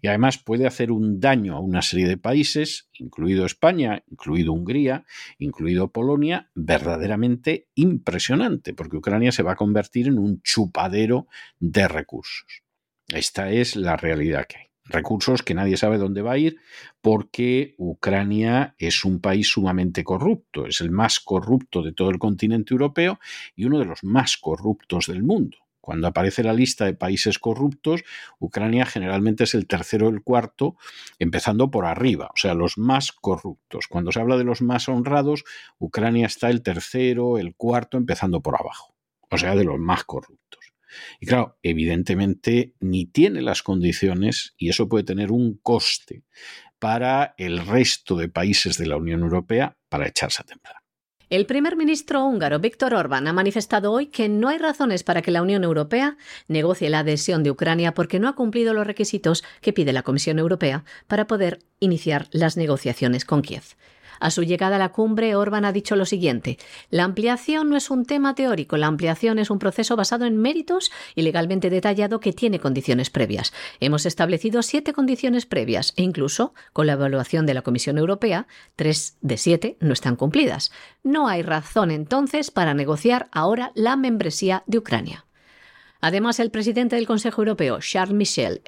Y 0.00 0.06
además 0.06 0.38
puede 0.38 0.64
hacer 0.64 0.92
un 0.92 1.18
daño 1.18 1.56
a 1.56 1.60
una 1.60 1.82
serie 1.82 2.06
de 2.06 2.18
países, 2.18 2.88
incluido 2.92 3.46
España, 3.46 4.04
incluido 4.06 4.52
Hungría, 4.52 5.04
incluido 5.38 5.90
Polonia, 5.90 6.48
verdaderamente 6.54 7.66
impresionante, 7.74 8.74
porque 8.74 8.98
Ucrania 8.98 9.32
se 9.32 9.42
va 9.42 9.54
a 9.54 9.56
convertir 9.56 10.06
en 10.06 10.20
un 10.20 10.40
chupadero 10.42 11.26
de 11.58 11.88
recursos. 11.88 12.62
Esta 13.08 13.50
es 13.50 13.74
la 13.74 13.96
realidad 13.96 14.46
que 14.46 14.58
hay 14.58 14.67
recursos 14.88 15.42
que 15.42 15.54
nadie 15.54 15.76
sabe 15.76 15.98
dónde 15.98 16.22
va 16.22 16.32
a 16.32 16.38
ir 16.38 16.56
porque 17.00 17.74
Ucrania 17.78 18.74
es 18.78 19.04
un 19.04 19.20
país 19.20 19.48
sumamente 19.48 20.04
corrupto, 20.04 20.66
es 20.66 20.80
el 20.80 20.90
más 20.90 21.20
corrupto 21.20 21.82
de 21.82 21.92
todo 21.92 22.10
el 22.10 22.18
continente 22.18 22.74
europeo 22.74 23.18
y 23.54 23.64
uno 23.64 23.78
de 23.78 23.84
los 23.84 24.04
más 24.04 24.36
corruptos 24.36 25.06
del 25.06 25.22
mundo. 25.22 25.58
Cuando 25.88 26.06
aparece 26.06 26.42
la 26.42 26.52
lista 26.52 26.84
de 26.84 26.92
países 26.92 27.38
corruptos, 27.38 28.04
Ucrania 28.38 28.84
generalmente 28.84 29.44
es 29.44 29.54
el 29.54 29.66
tercero 29.66 30.08
o 30.08 30.10
el 30.10 30.22
cuarto, 30.22 30.76
empezando 31.18 31.70
por 31.70 31.86
arriba, 31.86 32.26
o 32.26 32.36
sea, 32.36 32.52
los 32.52 32.76
más 32.76 33.10
corruptos. 33.10 33.86
Cuando 33.88 34.12
se 34.12 34.20
habla 34.20 34.36
de 34.36 34.44
los 34.44 34.60
más 34.60 34.90
honrados, 34.90 35.44
Ucrania 35.78 36.26
está 36.26 36.50
el 36.50 36.62
tercero, 36.62 37.38
el 37.38 37.54
cuarto, 37.54 37.96
empezando 37.96 38.42
por 38.42 38.60
abajo, 38.60 38.94
o 39.30 39.38
sea, 39.38 39.56
de 39.56 39.64
los 39.64 39.78
más 39.78 40.04
corruptos. 40.04 40.57
Y 41.20 41.26
claro, 41.26 41.58
evidentemente 41.62 42.74
ni 42.80 43.06
tiene 43.06 43.42
las 43.42 43.62
condiciones 43.62 44.54
y 44.56 44.68
eso 44.68 44.88
puede 44.88 45.04
tener 45.04 45.30
un 45.32 45.58
coste 45.62 46.24
para 46.78 47.34
el 47.38 47.66
resto 47.66 48.16
de 48.16 48.28
países 48.28 48.78
de 48.78 48.86
la 48.86 48.96
Unión 48.96 49.22
Europea 49.22 49.76
para 49.88 50.06
echarse 50.06 50.42
a 50.42 50.46
temblar. 50.46 50.76
El 51.30 51.44
primer 51.44 51.76
ministro 51.76 52.24
húngaro 52.24 52.58
Víctor 52.58 52.94
Orbán 52.94 53.26
ha 53.26 53.34
manifestado 53.34 53.92
hoy 53.92 54.06
que 54.06 54.30
no 54.30 54.48
hay 54.48 54.56
razones 54.56 55.02
para 55.02 55.20
que 55.20 55.30
la 55.30 55.42
Unión 55.42 55.62
Europea 55.62 56.16
negocie 56.46 56.88
la 56.88 57.00
adhesión 57.00 57.42
de 57.42 57.50
Ucrania 57.50 57.92
porque 57.92 58.18
no 58.18 58.28
ha 58.28 58.34
cumplido 58.34 58.72
los 58.72 58.86
requisitos 58.86 59.44
que 59.60 59.74
pide 59.74 59.92
la 59.92 60.02
Comisión 60.02 60.38
Europea 60.38 60.84
para 61.06 61.26
poder 61.26 61.58
iniciar 61.80 62.28
las 62.30 62.56
negociaciones 62.56 63.26
con 63.26 63.42
Kiev. 63.42 63.76
A 64.20 64.30
su 64.30 64.42
llegada 64.42 64.76
a 64.76 64.78
la 64.78 64.90
cumbre, 64.90 65.34
Orbán 65.36 65.64
ha 65.64 65.72
dicho 65.72 65.96
lo 65.96 66.04
siguiente: 66.04 66.58
La 66.90 67.04
ampliación 67.04 67.70
no 67.70 67.76
es 67.76 67.90
un 67.90 68.04
tema 68.04 68.34
teórico, 68.34 68.76
la 68.76 68.86
ampliación 68.86 69.38
es 69.38 69.50
un 69.50 69.58
proceso 69.58 69.96
basado 69.96 70.24
en 70.24 70.36
méritos 70.36 70.90
y 71.14 71.22
legalmente 71.22 71.70
detallado 71.70 72.20
que 72.20 72.32
tiene 72.32 72.58
condiciones 72.58 73.10
previas. 73.10 73.52
Hemos 73.80 74.06
establecido 74.06 74.62
siete 74.62 74.92
condiciones 74.92 75.46
previas 75.46 75.92
e 75.96 76.02
incluso, 76.02 76.54
con 76.72 76.86
la 76.86 76.94
evaluación 76.94 77.46
de 77.46 77.54
la 77.54 77.62
Comisión 77.62 77.98
Europea, 77.98 78.46
tres 78.76 79.16
de 79.20 79.36
siete 79.36 79.76
no 79.80 79.92
están 79.92 80.16
cumplidas. 80.16 80.72
No 81.02 81.28
hay 81.28 81.42
razón 81.42 81.90
entonces 81.90 82.50
para 82.50 82.74
negociar 82.74 83.28
ahora 83.32 83.72
la 83.74 83.96
membresía 83.96 84.62
de 84.66 84.78
Ucrania. 84.78 85.24
Además, 86.00 86.38
el 86.38 86.50
presidente 86.50 86.96
del 86.96 87.06
Consejo 87.06 87.42
Europeo, 87.42 87.80
Charles 87.80 88.14
Michel, 88.14 88.62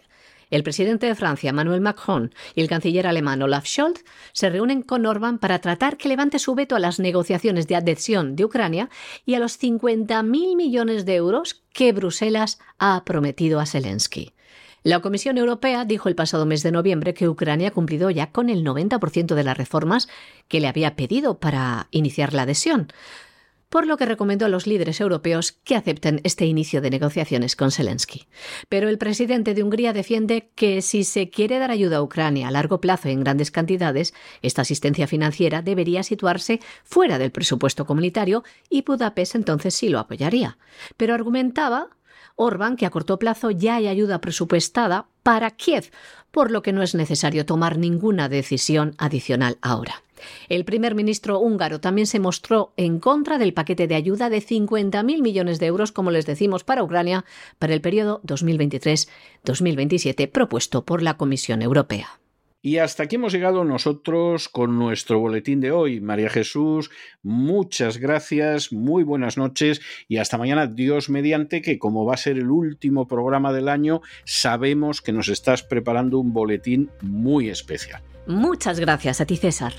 El 0.50 0.64
presidente 0.64 1.06
de 1.06 1.14
Francia, 1.14 1.50
Emmanuel 1.50 1.80
Macron, 1.80 2.34
y 2.54 2.60
el 2.60 2.68
canciller 2.68 3.06
alemán 3.06 3.40
Olaf 3.42 3.66
Scholz 3.66 4.04
se 4.32 4.50
reúnen 4.50 4.82
con 4.82 5.06
Orbán 5.06 5.38
para 5.38 5.60
tratar 5.60 5.96
que 5.96 6.08
levante 6.08 6.38
su 6.38 6.54
veto 6.54 6.74
a 6.74 6.80
las 6.80 6.98
negociaciones 6.98 7.68
de 7.68 7.76
adhesión 7.76 8.34
de 8.34 8.44
Ucrania 8.44 8.90
y 9.24 9.34
a 9.34 9.38
los 9.38 9.60
50.000 9.60 10.56
millones 10.56 11.06
de 11.06 11.14
euros 11.14 11.62
que 11.72 11.92
Bruselas 11.92 12.58
ha 12.78 13.04
prometido 13.04 13.60
a 13.60 13.66
Zelensky. 13.66 14.32
La 14.82 15.00
Comisión 15.00 15.36
Europea 15.36 15.84
dijo 15.84 16.08
el 16.08 16.14
pasado 16.14 16.46
mes 16.46 16.62
de 16.62 16.72
noviembre 16.72 17.12
que 17.12 17.28
Ucrania 17.28 17.68
ha 17.68 17.72
cumplido 17.72 18.10
ya 18.10 18.32
con 18.32 18.48
el 18.48 18.64
90% 18.64 19.34
de 19.34 19.44
las 19.44 19.56
reformas 19.56 20.08
que 20.48 20.58
le 20.58 20.68
había 20.68 20.96
pedido 20.96 21.38
para 21.38 21.88
iniciar 21.90 22.32
la 22.32 22.42
adhesión, 22.42 22.88
por 23.70 23.86
lo 23.86 23.96
que 23.96 24.04
recomendó 24.04 24.44
a 24.44 24.50
los 24.50 24.66
líderes 24.66 25.00
europeos 25.00 25.52
que 25.64 25.76
acepten 25.76 26.20
este 26.24 26.44
inicio 26.44 26.82
de 26.82 26.90
negociaciones 26.90 27.56
con 27.56 27.70
Zelensky. 27.70 28.26
Pero 28.68 28.90
el 28.90 28.98
presidente 28.98 29.54
de 29.54 29.62
Hungría 29.62 29.94
defiende 29.94 30.50
que 30.54 30.82
si 30.82 31.04
se 31.04 31.30
quiere 31.30 31.58
dar 31.58 31.70
ayuda 31.70 31.98
a 31.98 32.02
Ucrania 32.02 32.48
a 32.48 32.50
largo 32.50 32.80
plazo 32.80 33.08
en 33.08 33.20
grandes 33.20 33.50
cantidades, 33.50 34.12
esta 34.42 34.62
asistencia 34.62 35.06
financiera 35.06 35.62
debería 35.62 36.02
situarse 36.02 36.60
fuera 36.84 37.18
del 37.18 37.30
presupuesto 37.30 37.86
comunitario 37.86 38.44
y 38.68 38.82
Budapest 38.82 39.36
entonces 39.36 39.74
sí 39.74 39.88
lo 39.88 39.98
apoyaría. 39.98 40.58
Pero 40.96 41.14
argumentaba 41.14 41.90
Orbán 42.40 42.76
que 42.76 42.86
a 42.86 42.90
corto 42.90 43.18
plazo 43.18 43.50
ya 43.50 43.74
hay 43.76 43.86
ayuda 43.86 44.22
presupuestada 44.22 45.08
para 45.22 45.50
Kiev, 45.50 45.90
por 46.30 46.50
lo 46.50 46.62
que 46.62 46.72
no 46.72 46.82
es 46.82 46.94
necesario 46.94 47.44
tomar 47.44 47.76
ninguna 47.76 48.30
decisión 48.30 48.94
adicional 48.96 49.58
ahora. 49.60 50.02
El 50.48 50.64
primer 50.64 50.94
ministro 50.94 51.38
húngaro 51.38 51.80
también 51.80 52.06
se 52.06 52.18
mostró 52.18 52.72
en 52.78 52.98
contra 52.98 53.36
del 53.36 53.52
paquete 53.52 53.86
de 53.86 53.94
ayuda 53.94 54.30
de 54.30 54.38
50.000 54.38 55.20
millones 55.20 55.58
de 55.58 55.66
euros, 55.66 55.92
como 55.92 56.10
les 56.10 56.24
decimos, 56.24 56.64
para 56.64 56.82
Ucrania 56.82 57.26
para 57.58 57.74
el 57.74 57.82
periodo 57.82 58.22
2023-2027 58.24 60.30
propuesto 60.30 60.86
por 60.86 61.02
la 61.02 61.18
Comisión 61.18 61.60
Europea. 61.60 62.20
Y 62.62 62.76
hasta 62.76 63.04
aquí 63.04 63.16
hemos 63.16 63.32
llegado 63.32 63.64
nosotros 63.64 64.50
con 64.50 64.78
nuestro 64.78 65.18
boletín 65.18 65.62
de 65.62 65.72
hoy. 65.72 66.02
María 66.02 66.28
Jesús, 66.28 66.90
muchas 67.22 67.96
gracias, 67.96 68.70
muy 68.70 69.02
buenas 69.02 69.38
noches 69.38 69.80
y 70.08 70.18
hasta 70.18 70.36
mañana, 70.36 70.66
Dios 70.66 71.08
mediante, 71.08 71.62
que 71.62 71.78
como 71.78 72.04
va 72.04 72.14
a 72.14 72.18
ser 72.18 72.36
el 72.36 72.50
último 72.50 73.08
programa 73.08 73.54
del 73.54 73.70
año, 73.70 74.02
sabemos 74.24 75.00
que 75.00 75.12
nos 75.12 75.28
estás 75.28 75.62
preparando 75.62 76.18
un 76.18 76.34
boletín 76.34 76.90
muy 77.00 77.48
especial. 77.48 78.02
Muchas 78.26 78.78
gracias 78.78 79.22
a 79.22 79.24
ti, 79.24 79.38
César. 79.38 79.72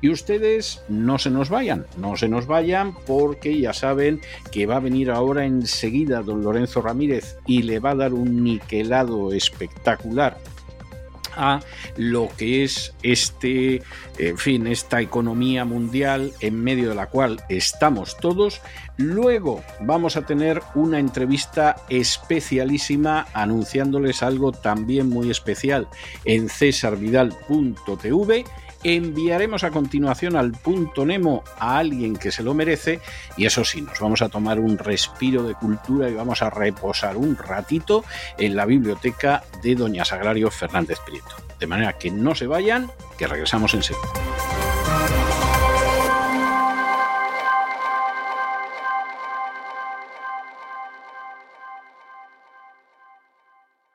Y 0.00 0.08
ustedes 0.10 0.84
no 0.88 1.18
se 1.18 1.28
nos 1.28 1.50
vayan, 1.50 1.86
no 1.96 2.16
se 2.16 2.28
nos 2.28 2.46
vayan 2.46 2.94
porque 3.04 3.58
ya 3.58 3.72
saben 3.72 4.20
que 4.52 4.66
va 4.66 4.76
a 4.76 4.80
venir 4.80 5.10
ahora 5.10 5.44
enseguida 5.44 6.22
don 6.22 6.44
Lorenzo 6.44 6.82
Ramírez 6.82 7.36
y 7.48 7.62
le 7.62 7.80
va 7.80 7.90
a 7.90 7.96
dar 7.96 8.12
un 8.14 8.44
niquelado 8.44 9.32
espectacular 9.32 10.38
a 11.36 11.60
lo 11.96 12.28
que 12.36 12.64
es 12.64 12.94
este, 13.02 13.82
en 14.18 14.38
fin, 14.38 14.66
esta 14.66 15.00
economía 15.00 15.64
mundial 15.64 16.32
en 16.40 16.62
medio 16.62 16.88
de 16.90 16.94
la 16.94 17.06
cual 17.06 17.42
estamos 17.48 18.16
todos. 18.18 18.60
Luego 18.96 19.64
vamos 19.80 20.16
a 20.16 20.26
tener 20.26 20.62
una 20.74 20.98
entrevista 20.98 21.76
especialísima 21.88 23.26
anunciándoles 23.32 24.22
algo 24.22 24.52
también 24.52 25.08
muy 25.08 25.30
especial 25.30 25.88
en 26.24 26.48
cesarvidal.tv 26.48 28.44
enviaremos 28.84 29.64
a 29.64 29.70
continuación 29.70 30.36
al 30.36 30.52
punto 30.52 31.04
Nemo 31.04 31.44
a 31.58 31.78
alguien 31.78 32.16
que 32.16 32.32
se 32.32 32.42
lo 32.42 32.54
merece 32.54 33.00
y 33.36 33.46
eso 33.46 33.64
sí, 33.64 33.82
nos 33.82 34.00
vamos 34.00 34.22
a 34.22 34.28
tomar 34.28 34.58
un 34.60 34.78
respiro 34.78 35.42
de 35.42 35.54
cultura 35.54 36.08
y 36.08 36.14
vamos 36.14 36.42
a 36.42 36.50
reposar 36.50 37.16
un 37.16 37.36
ratito 37.36 38.04
en 38.38 38.56
la 38.56 38.66
biblioteca 38.66 39.44
de 39.62 39.74
Doña 39.74 40.04
Sagrario 40.04 40.50
Fernández 40.50 40.98
Prieto. 41.04 41.36
De 41.58 41.66
manera 41.66 41.96
que 41.98 42.10
no 42.10 42.34
se 42.34 42.46
vayan, 42.46 42.90
que 43.16 43.26
regresamos 43.26 43.74
enseguida. 43.74 44.02